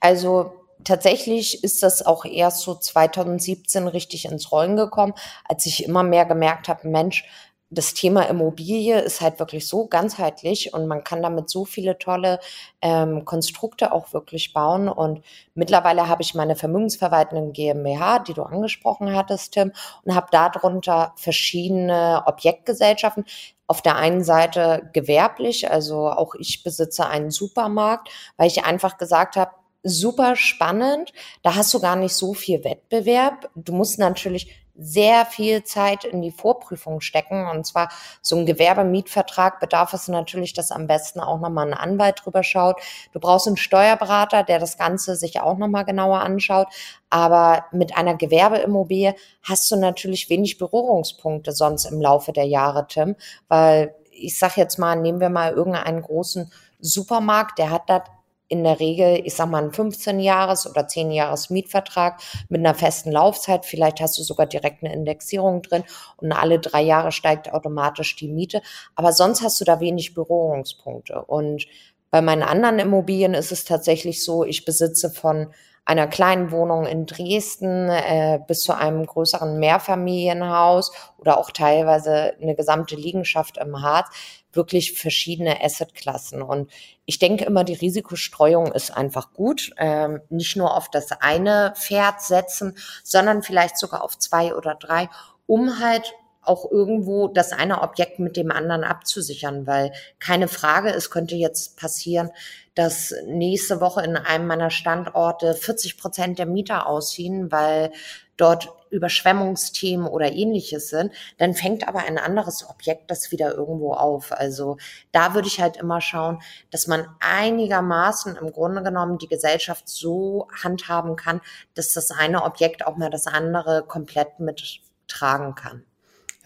Also 0.00 0.52
tatsächlich 0.84 1.62
ist 1.64 1.82
das 1.82 2.04
auch 2.04 2.24
erst 2.24 2.60
so 2.60 2.74
2017 2.74 3.88
richtig 3.88 4.26
ins 4.26 4.52
Rollen 4.52 4.76
gekommen, 4.76 5.14
als 5.44 5.66
ich 5.66 5.84
immer 5.84 6.02
mehr 6.02 6.24
gemerkt 6.24 6.68
habe, 6.68 6.88
Mensch, 6.88 7.24
das 7.70 7.92
Thema 7.92 8.22
Immobilie 8.22 8.98
ist 8.98 9.20
halt 9.20 9.38
wirklich 9.38 9.68
so 9.68 9.86
ganzheitlich 9.86 10.72
und 10.72 10.86
man 10.86 11.04
kann 11.04 11.22
damit 11.22 11.50
so 11.50 11.66
viele 11.66 11.98
tolle 11.98 12.40
ähm, 12.80 13.26
Konstrukte 13.26 13.92
auch 13.92 14.14
wirklich 14.14 14.54
bauen. 14.54 14.88
Und 14.88 15.22
mittlerweile 15.54 16.08
habe 16.08 16.22
ich 16.22 16.34
meine 16.34 16.56
vermögensverwaltenden 16.56 17.52
GmbH, 17.52 18.20
die 18.20 18.32
du 18.32 18.42
angesprochen 18.42 19.14
hattest, 19.14 19.52
Tim, 19.52 19.72
und 20.04 20.14
habe 20.14 20.28
darunter 20.30 21.12
verschiedene 21.16 22.22
Objektgesellschaften. 22.24 23.26
Auf 23.66 23.82
der 23.82 23.96
einen 23.96 24.24
Seite 24.24 24.88
gewerblich, 24.94 25.70
also 25.70 26.08
auch 26.08 26.34
ich 26.36 26.62
besitze 26.62 27.06
einen 27.06 27.30
Supermarkt, 27.30 28.08
weil 28.38 28.46
ich 28.46 28.64
einfach 28.64 28.96
gesagt 28.96 29.36
habe, 29.36 29.50
super 29.82 30.36
spannend. 30.36 31.12
Da 31.42 31.54
hast 31.54 31.72
du 31.74 31.80
gar 31.80 31.96
nicht 31.96 32.14
so 32.14 32.34
viel 32.34 32.64
Wettbewerb. 32.64 33.50
Du 33.54 33.72
musst 33.72 33.98
natürlich 33.98 34.52
sehr 34.80 35.26
viel 35.26 35.64
Zeit 35.64 36.04
in 36.04 36.22
die 36.22 36.30
Vorprüfung 36.30 37.00
stecken. 37.00 37.48
Und 37.48 37.66
zwar 37.66 37.90
so 38.22 38.36
ein 38.36 38.46
Gewerbemietvertrag 38.46 39.58
bedarf 39.58 39.92
es 39.92 40.06
natürlich, 40.06 40.54
dass 40.54 40.70
am 40.70 40.86
besten 40.86 41.20
auch 41.20 41.40
nochmal 41.40 41.66
ein 41.66 41.74
Anwalt 41.74 42.22
drüber 42.24 42.44
schaut. 42.44 42.80
Du 43.12 43.18
brauchst 43.18 43.48
einen 43.48 43.56
Steuerberater, 43.56 44.44
der 44.44 44.60
das 44.60 44.78
Ganze 44.78 45.16
sich 45.16 45.40
auch 45.40 45.58
nochmal 45.58 45.84
genauer 45.84 46.20
anschaut. 46.20 46.68
Aber 47.10 47.64
mit 47.72 47.96
einer 47.96 48.14
Gewerbeimmobilie 48.14 49.16
hast 49.42 49.68
du 49.70 49.76
natürlich 49.76 50.30
wenig 50.30 50.58
Berührungspunkte 50.58 51.52
sonst 51.52 51.86
im 51.86 52.00
Laufe 52.00 52.32
der 52.32 52.46
Jahre, 52.46 52.86
Tim. 52.86 53.16
Weil 53.48 53.96
ich 54.12 54.38
sag 54.38 54.56
jetzt 54.56 54.78
mal, 54.78 54.94
nehmen 54.94 55.20
wir 55.20 55.30
mal 55.30 55.52
irgendeinen 55.52 56.02
großen 56.02 56.52
Supermarkt, 56.80 57.58
der 57.58 57.70
hat 57.70 57.82
da 57.88 58.04
in 58.48 58.64
der 58.64 58.80
Regel, 58.80 59.20
ich 59.24 59.34
sag 59.34 59.50
mal, 59.50 59.62
einen 59.62 59.72
15-Jahres- 59.72 60.68
oder 60.68 60.82
10-Jahres 60.82 61.50
Mietvertrag 61.50 62.20
mit 62.48 62.60
einer 62.60 62.74
festen 62.74 63.12
Laufzeit. 63.12 63.66
Vielleicht 63.66 64.00
hast 64.00 64.18
du 64.18 64.22
sogar 64.22 64.46
direkt 64.46 64.82
eine 64.82 64.92
Indexierung 64.92 65.62
drin 65.62 65.84
und 66.16 66.32
alle 66.32 66.58
drei 66.58 66.82
Jahre 66.82 67.12
steigt 67.12 67.52
automatisch 67.52 68.16
die 68.16 68.28
Miete. 68.28 68.62
Aber 68.94 69.12
sonst 69.12 69.42
hast 69.42 69.60
du 69.60 69.64
da 69.64 69.80
wenig 69.80 70.14
Berührungspunkte. 70.14 71.22
Und 71.22 71.66
bei 72.10 72.22
meinen 72.22 72.42
anderen 72.42 72.78
Immobilien 72.78 73.34
ist 73.34 73.52
es 73.52 73.64
tatsächlich 73.64 74.24
so, 74.24 74.44
ich 74.44 74.64
besitze 74.64 75.10
von 75.10 75.52
einer 75.84 76.06
kleinen 76.06 76.50
Wohnung 76.50 76.84
in 76.84 77.06
Dresden 77.06 77.88
äh, 77.88 78.40
bis 78.46 78.60
zu 78.60 78.76
einem 78.76 79.06
größeren 79.06 79.58
Mehrfamilienhaus 79.58 80.92
oder 81.16 81.38
auch 81.38 81.50
teilweise 81.50 82.34
eine 82.42 82.54
gesamte 82.54 82.94
Liegenschaft 82.94 83.56
im 83.56 83.80
Harz 83.80 84.08
wirklich 84.52 84.98
verschiedene 84.98 85.62
Assetklassen. 85.62 86.42
Und 86.42 86.70
ich 87.04 87.18
denke 87.18 87.44
immer, 87.44 87.64
die 87.64 87.74
Risikostreuung 87.74 88.72
ist 88.72 88.96
einfach 88.96 89.32
gut. 89.32 89.72
Ähm, 89.76 90.20
nicht 90.30 90.56
nur 90.56 90.76
auf 90.76 90.90
das 90.90 91.12
eine 91.12 91.74
Pferd 91.76 92.22
setzen, 92.22 92.76
sondern 93.04 93.42
vielleicht 93.42 93.78
sogar 93.78 94.02
auf 94.02 94.18
zwei 94.18 94.54
oder 94.54 94.74
drei, 94.74 95.08
um 95.46 95.80
halt 95.80 96.14
auch 96.48 96.70
irgendwo 96.70 97.28
das 97.28 97.52
eine 97.52 97.82
Objekt 97.82 98.18
mit 98.18 98.36
dem 98.36 98.50
anderen 98.50 98.82
abzusichern, 98.82 99.66
weil 99.66 99.92
keine 100.18 100.48
Frage, 100.48 100.88
es 100.90 101.10
könnte 101.10 101.36
jetzt 101.36 101.76
passieren, 101.76 102.30
dass 102.74 103.14
nächste 103.26 103.80
Woche 103.80 104.02
in 104.02 104.16
einem 104.16 104.46
meiner 104.46 104.70
Standorte 104.70 105.54
40 105.54 105.98
Prozent 105.98 106.38
der 106.38 106.46
Mieter 106.46 106.86
ausziehen, 106.86 107.52
weil 107.52 107.92
dort 108.36 108.72
Überschwemmungsthemen 108.90 110.06
oder 110.06 110.32
ähnliches 110.32 110.88
sind, 110.88 111.12
dann 111.38 111.54
fängt 111.54 111.86
aber 111.86 112.00
ein 112.00 112.18
anderes 112.18 112.68
Objekt 112.68 113.10
das 113.10 113.30
wieder 113.30 113.54
irgendwo 113.54 113.92
auf. 113.92 114.32
Also 114.32 114.76
da 115.12 115.34
würde 115.34 115.48
ich 115.48 115.60
halt 115.60 115.76
immer 115.76 116.00
schauen, 116.00 116.40
dass 116.70 116.86
man 116.86 117.06
einigermaßen 117.20 118.36
im 118.36 118.52
Grunde 118.52 118.82
genommen 118.82 119.18
die 119.18 119.28
Gesellschaft 119.28 119.88
so 119.88 120.48
handhaben 120.62 121.16
kann, 121.16 121.40
dass 121.74 121.92
das 121.92 122.10
eine 122.10 122.44
Objekt 122.44 122.86
auch 122.86 122.96
mal 122.96 123.10
das 123.10 123.26
andere 123.26 123.84
komplett 123.86 124.40
mittragen 124.40 125.54
kann. 125.54 125.84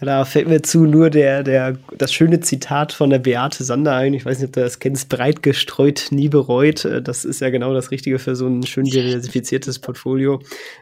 Da 0.03 0.25
fällt 0.25 0.47
mir 0.47 0.61
zu 0.61 0.85
nur 0.85 1.09
der, 1.09 1.43
der, 1.43 1.77
das 1.97 2.13
schöne 2.13 2.39
Zitat 2.39 2.93
von 2.93 3.09
der 3.09 3.19
Beate 3.19 3.63
Sander 3.63 3.93
ein. 3.93 4.13
Ich 4.13 4.25
weiß 4.25 4.39
nicht, 4.39 4.49
ob 4.49 4.53
du 4.53 4.61
das 4.61 4.79
kennst. 4.79 5.09
Breit 5.09 5.43
gestreut, 5.43 6.07
nie 6.11 6.29
bereut. 6.29 6.85
Äh, 6.85 7.01
das 7.01 7.25
ist 7.25 7.41
ja 7.41 7.49
genau 7.49 7.73
das 7.73 7.91
Richtige 7.91 8.19
für 8.19 8.35
so 8.35 8.47
ein 8.47 8.63
schön 8.63 8.85
diversifiziertes 8.85 9.79
Portfolio. 9.79 10.39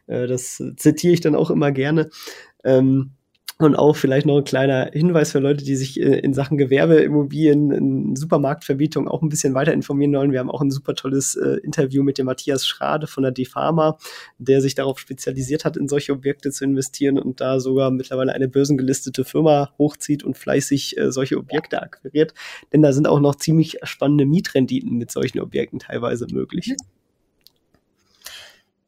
Äh, 0.07 0.27
das 0.27 0.63
zitiere 0.77 1.13
ich 1.13 1.21
dann 1.21 1.35
auch 1.35 1.49
immer 1.49 1.71
gerne. 1.71 2.09
Ähm, 2.63 3.11
Und 3.61 3.75
auch 3.75 3.95
vielleicht 3.95 4.25
noch 4.25 4.37
ein 4.37 4.43
kleiner 4.43 4.89
Hinweis 4.91 5.31
für 5.33 5.39
Leute, 5.39 5.63
die 5.63 5.75
sich 5.75 5.99
äh, 5.99 6.19
in 6.19 6.33
Sachen 6.33 6.57
Gewerbeimmobilien, 6.57 8.15
Supermarktvermietung 8.15 9.07
auch 9.07 9.21
ein 9.21 9.29
bisschen 9.29 9.53
weiter 9.53 9.71
informieren 9.71 10.13
wollen. 10.13 10.31
Wir 10.31 10.39
haben 10.39 10.49
auch 10.49 10.61
ein 10.61 10.71
super 10.71 10.95
tolles 10.95 11.35
äh, 11.35 11.57
Interview 11.63 12.01
mit 12.01 12.17
dem 12.17 12.25
Matthias 12.25 12.65
Schrade 12.65 13.05
von 13.05 13.21
der 13.21 13.31
Defama, 13.31 13.99
der 14.39 14.61
sich 14.61 14.73
darauf 14.73 14.97
spezialisiert 14.97 15.63
hat, 15.63 15.77
in 15.77 15.87
solche 15.87 16.11
Objekte 16.11 16.49
zu 16.49 16.63
investieren 16.63 17.19
und 17.19 17.39
da 17.39 17.59
sogar 17.59 17.91
mittlerweile 17.91 18.33
eine 18.33 18.47
börsengelistete 18.47 19.25
Firma 19.25 19.71
hochzieht 19.77 20.23
und 20.23 20.39
fleißig 20.39 20.97
äh, 20.97 21.11
solche 21.11 21.37
Objekte 21.37 21.83
akquiriert. 21.83 22.33
Denn 22.73 22.81
da 22.81 22.93
sind 22.93 23.07
auch 23.07 23.19
noch 23.19 23.35
ziemlich 23.35 23.77
spannende 23.83 24.25
Mietrenditen 24.25 24.97
mit 24.97 25.11
solchen 25.11 25.39
Objekten 25.39 25.77
teilweise 25.77 26.25
möglich. 26.31 26.75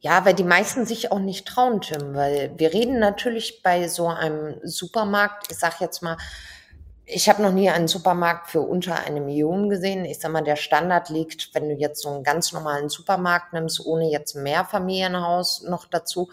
Ja, 0.04 0.26
weil 0.26 0.34
die 0.34 0.44
meisten 0.44 0.84
sich 0.84 1.10
auch 1.10 1.18
nicht 1.18 1.48
trauen, 1.48 1.80
Tim, 1.80 2.14
weil 2.14 2.52
wir 2.58 2.74
reden 2.74 2.98
natürlich 2.98 3.62
bei 3.62 3.88
so 3.88 4.06
einem 4.08 4.60
Supermarkt, 4.62 5.50
ich 5.50 5.56
sag 5.56 5.80
jetzt 5.80 6.02
mal, 6.02 6.18
ich 7.06 7.30
habe 7.30 7.40
noch 7.40 7.52
nie 7.52 7.70
einen 7.70 7.88
Supermarkt 7.88 8.50
für 8.50 8.60
unter 8.60 8.96
eine 8.96 9.22
Million 9.22 9.70
gesehen. 9.70 10.04
Ich 10.04 10.20
sag 10.20 10.30
mal, 10.30 10.44
der 10.44 10.56
Standard 10.56 11.08
liegt, 11.08 11.54
wenn 11.54 11.70
du 11.70 11.74
jetzt 11.74 12.02
so 12.02 12.10
einen 12.10 12.22
ganz 12.22 12.52
normalen 12.52 12.90
Supermarkt 12.90 13.54
nimmst, 13.54 13.80
ohne 13.86 14.10
jetzt 14.10 14.36
ein 14.36 14.42
Mehrfamilienhaus 14.42 15.62
noch 15.62 15.86
dazu, 15.86 16.30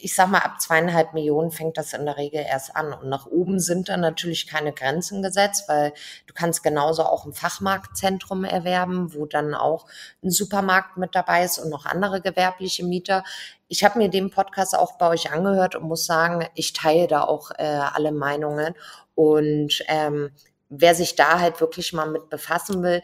ich 0.00 0.14
sag 0.14 0.28
mal, 0.28 0.38
ab 0.38 0.60
zweieinhalb 0.60 1.14
Millionen 1.14 1.50
fängt 1.50 1.78
das 1.78 1.92
in 1.92 2.04
der 2.04 2.16
Regel 2.16 2.44
erst 2.48 2.76
an. 2.76 2.92
Und 2.92 3.08
nach 3.08 3.26
oben 3.26 3.58
sind 3.58 3.88
da 3.88 3.96
natürlich 3.96 4.46
keine 4.46 4.72
Grenzen 4.72 5.22
gesetzt, 5.22 5.64
weil 5.68 5.92
du 6.26 6.34
kannst 6.34 6.62
genauso 6.62 7.02
auch 7.02 7.24
ein 7.24 7.32
Fachmarktzentrum 7.32 8.44
erwerben, 8.44 9.14
wo 9.14 9.26
dann 9.26 9.54
auch 9.54 9.86
ein 10.22 10.30
Supermarkt 10.30 10.96
mit 10.96 11.14
dabei 11.14 11.44
ist 11.44 11.58
und 11.58 11.70
noch 11.70 11.86
andere 11.86 12.20
gewerbliche 12.20 12.84
Mieter. 12.84 13.24
Ich 13.66 13.82
habe 13.82 13.98
mir 13.98 14.08
den 14.08 14.30
Podcast 14.30 14.76
auch 14.76 14.96
bei 14.96 15.08
euch 15.08 15.32
angehört 15.32 15.74
und 15.74 15.88
muss 15.88 16.06
sagen, 16.06 16.46
ich 16.54 16.72
teile 16.72 17.08
da 17.08 17.24
auch 17.24 17.50
äh, 17.58 17.64
alle 17.64 18.12
Meinungen. 18.12 18.74
Und 19.14 19.82
ähm, 19.88 20.30
wer 20.68 20.94
sich 20.94 21.16
da 21.16 21.40
halt 21.40 21.60
wirklich 21.60 21.92
mal 21.92 22.08
mit 22.08 22.30
befassen 22.30 22.82
will, 22.82 23.02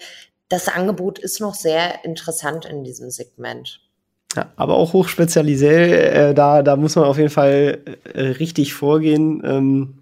das 0.49 0.69
Angebot 0.69 1.19
ist 1.19 1.41
noch 1.41 1.55
sehr 1.55 2.05
interessant 2.05 2.65
in 2.65 2.85
diesem 2.85 3.11
Segment. 3.11 3.84
Ja, 4.35 4.53
aber 4.57 4.75
auch 4.75 4.93
hochspezialisiert, 4.93 5.93
äh, 5.93 6.35
da, 6.35 6.63
da 6.63 6.77
muss 6.77 6.97
man 6.97 7.05
auf 7.05 7.19
jeden 7.19 7.31
Fall 7.31 7.79
äh, 8.13 8.21
richtig 8.21 8.75
vorgehen. 8.75 9.43
Ähm, 9.45 9.95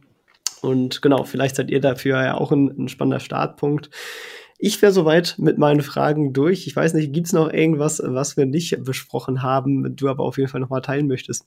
und 0.63 1.03
genau, 1.03 1.25
vielleicht 1.25 1.57
seid 1.57 1.71
ihr 1.71 1.81
dafür 1.81 2.23
ja 2.23 2.35
auch 2.35 2.53
ein, 2.53 2.69
ein 2.79 2.89
spannender 2.89 3.21
Startpunkt. 3.21 3.91
Ich 4.59 4.81
wäre 4.81 4.93
soweit 4.93 5.35
mit 5.39 5.59
meinen 5.59 5.83
Fragen 5.83 6.33
durch. 6.33 6.67
Ich 6.67 6.77
weiß 6.77 6.95
nicht, 6.95 7.13
gibt's 7.13 7.33
noch 7.33 7.53
irgendwas, 7.53 8.01
was 8.05 8.37
wir 8.37 8.47
nicht 8.47 8.85
besprochen 8.85 9.43
haben, 9.43 9.97
du 9.97 10.09
aber 10.09 10.23
auf 10.23 10.39
jeden 10.39 10.49
Fall 10.49 10.61
nochmal 10.61 10.83
teilen 10.83 11.09
möchtest? 11.09 11.47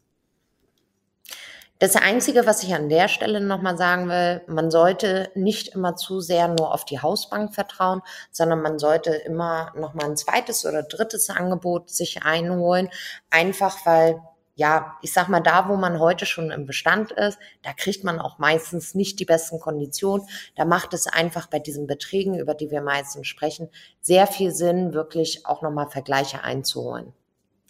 Das 1.78 1.98
Einzige, 1.98 2.46
was 2.46 2.64
ich 2.64 2.74
an 2.74 2.88
der 2.88 3.10
Stelle 3.10 3.42
nochmal 3.42 3.78
sagen 3.78 4.08
will, 4.08 4.42
man 4.48 4.72
sollte 4.72 5.30
nicht 5.36 5.76
immer 5.76 5.98
zu 5.98 6.22
sehr 6.22 6.48
nur 6.48 6.74
auf 6.74 6.86
die 6.86 7.02
Hausbank 7.02 7.54
vertrauen, 7.54 8.02
sondern 8.32 8.62
man 8.62 8.80
sollte 8.80 9.12
immer 9.12 9.74
nochmal 9.76 10.06
ein 10.06 10.16
zweites 10.16 10.66
oder 10.66 10.84
drittes 10.84 11.30
Angebot 11.30 11.90
sich 11.90 12.24
einholen, 12.24 12.90
einfach 13.30 13.86
weil 13.86 14.22
ja, 14.58 14.96
ich 15.02 15.12
sag 15.12 15.28
mal, 15.28 15.42
da, 15.42 15.68
wo 15.68 15.76
man 15.76 16.00
heute 16.00 16.26
schon 16.26 16.50
im 16.50 16.66
Bestand 16.66 17.12
ist, 17.12 17.38
da 17.62 17.74
kriegt 17.74 18.06
man 18.06 18.22
auch 18.22 18.38
meistens 18.40 18.96
nicht 18.96 19.20
die 19.20 19.26
besten 19.26 19.60
Konditionen. 19.60 20.26
Da 20.56 20.64
macht 20.64 20.94
es 20.94 21.08
einfach 21.08 21.48
bei 21.48 21.60
diesen 21.60 21.88
Beträgen, 21.88 22.40
über 22.40 22.54
die 22.54 22.72
wir 22.72 22.82
meistens 22.82 23.28
sprechen, 23.28 23.70
sehr 24.00 24.28
viel 24.28 24.52
Sinn, 24.52 24.94
wirklich 24.94 25.46
auch 25.46 25.62
nochmal 25.62 25.90
Vergleiche 25.90 26.42
einzuholen. 26.42 27.14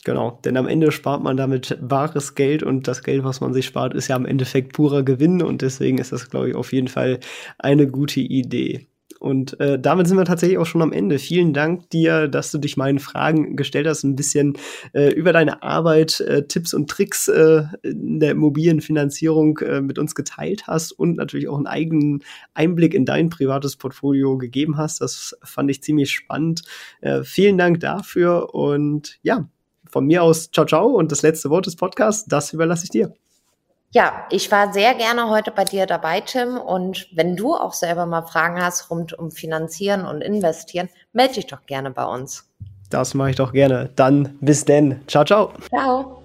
Genau, 0.05 0.39
denn 0.45 0.55
am 0.55 0.67
Ende 0.67 0.91
spart 0.91 1.23
man 1.23 1.35
damit 1.35 1.79
wahres 1.81 2.35
Geld 2.35 2.61
und 2.61 2.87
das 2.87 3.01
Geld, 3.01 3.23
was 3.23 3.41
man 3.41 3.53
sich 3.53 3.65
spart, 3.65 3.95
ist 3.95 4.07
ja 4.07 4.15
im 4.15 4.27
Endeffekt 4.27 4.73
purer 4.73 5.01
Gewinn 5.01 5.41
und 5.41 5.63
deswegen 5.63 5.97
ist 5.97 6.11
das, 6.11 6.29
glaube 6.29 6.49
ich, 6.49 6.55
auf 6.55 6.73
jeden 6.73 6.87
Fall 6.87 7.19
eine 7.57 7.87
gute 7.87 8.19
Idee. 8.19 8.87
Und 9.19 9.59
äh, 9.59 9.79
damit 9.79 10.07
sind 10.07 10.17
wir 10.17 10.25
tatsächlich 10.25 10.59
auch 10.59 10.67
schon 10.67 10.83
am 10.83 10.91
Ende. 10.91 11.17
Vielen 11.17 11.53
Dank 11.53 11.89
dir, 11.89 12.27
dass 12.27 12.51
du 12.51 12.59
dich 12.59 12.77
meinen 12.77 12.99
Fragen 12.99 13.55
gestellt 13.55 13.87
hast, 13.87 14.03
ein 14.03 14.15
bisschen 14.15 14.57
äh, 14.93 15.11
über 15.11 15.33
deine 15.33 15.63
Arbeit, 15.63 16.19
äh, 16.19 16.45
Tipps 16.45 16.75
und 16.75 16.87
Tricks 16.87 17.27
äh, 17.27 17.63
in 17.81 18.19
der 18.19 18.31
Immobilienfinanzierung 18.31 19.57
äh, 19.59 19.81
mit 19.81 19.97
uns 19.97 20.13
geteilt 20.13 20.67
hast 20.67 20.91
und 20.91 21.15
natürlich 21.15 21.47
auch 21.47 21.57
einen 21.57 21.65
eigenen 21.65 22.23
Einblick 22.53 22.93
in 22.93 23.05
dein 23.05 23.31
privates 23.31 23.75
Portfolio 23.75 24.37
gegeben 24.37 24.77
hast. 24.77 25.01
Das 25.01 25.35
fand 25.41 25.71
ich 25.71 25.81
ziemlich 25.81 26.11
spannend. 26.11 26.61
Äh, 27.01 27.23
vielen 27.23 27.57
Dank 27.57 27.79
dafür 27.79 28.53
und 28.53 29.17
ja, 29.23 29.49
von 29.95 30.07
mir 30.07 30.23
aus 30.23 30.51
ciao, 30.51 30.65
ciao 30.65 30.87
und 30.87 31.09
das 31.09 31.21
letzte 31.21 31.49
Wort 31.49 31.67
des 31.67 31.77
Podcasts, 31.77 32.25
das 32.25 32.51
überlasse 32.51 32.83
ich 32.83 32.89
dir. 32.89 33.13
Ja, 33.91 34.25
ich 34.29 34.51
war 34.51 34.73
sehr 34.73 34.93
gerne 34.93 35.29
heute 35.29 35.51
bei 35.51 35.63
dir 35.63 35.85
dabei, 35.85 36.19
Tim. 36.19 36.57
Und 36.57 37.07
wenn 37.13 37.37
du 37.37 37.55
auch 37.55 37.71
selber 37.71 38.05
mal 38.05 38.23
Fragen 38.23 38.61
hast 38.61 38.89
rund 38.89 39.17
um 39.17 39.31
Finanzieren 39.31 40.05
und 40.05 40.19
Investieren, 40.19 40.89
melde 41.13 41.35
dich 41.35 41.47
doch 41.47 41.65
gerne 41.65 41.91
bei 41.91 42.03
uns. 42.03 42.45
Das 42.89 43.13
mache 43.13 43.29
ich 43.29 43.35
doch 43.37 43.53
gerne. 43.53 43.89
Dann 43.95 44.37
bis 44.41 44.65
denn. 44.65 44.99
Ciao, 45.07 45.23
ciao. 45.23 45.53
Ciao. 45.69 46.24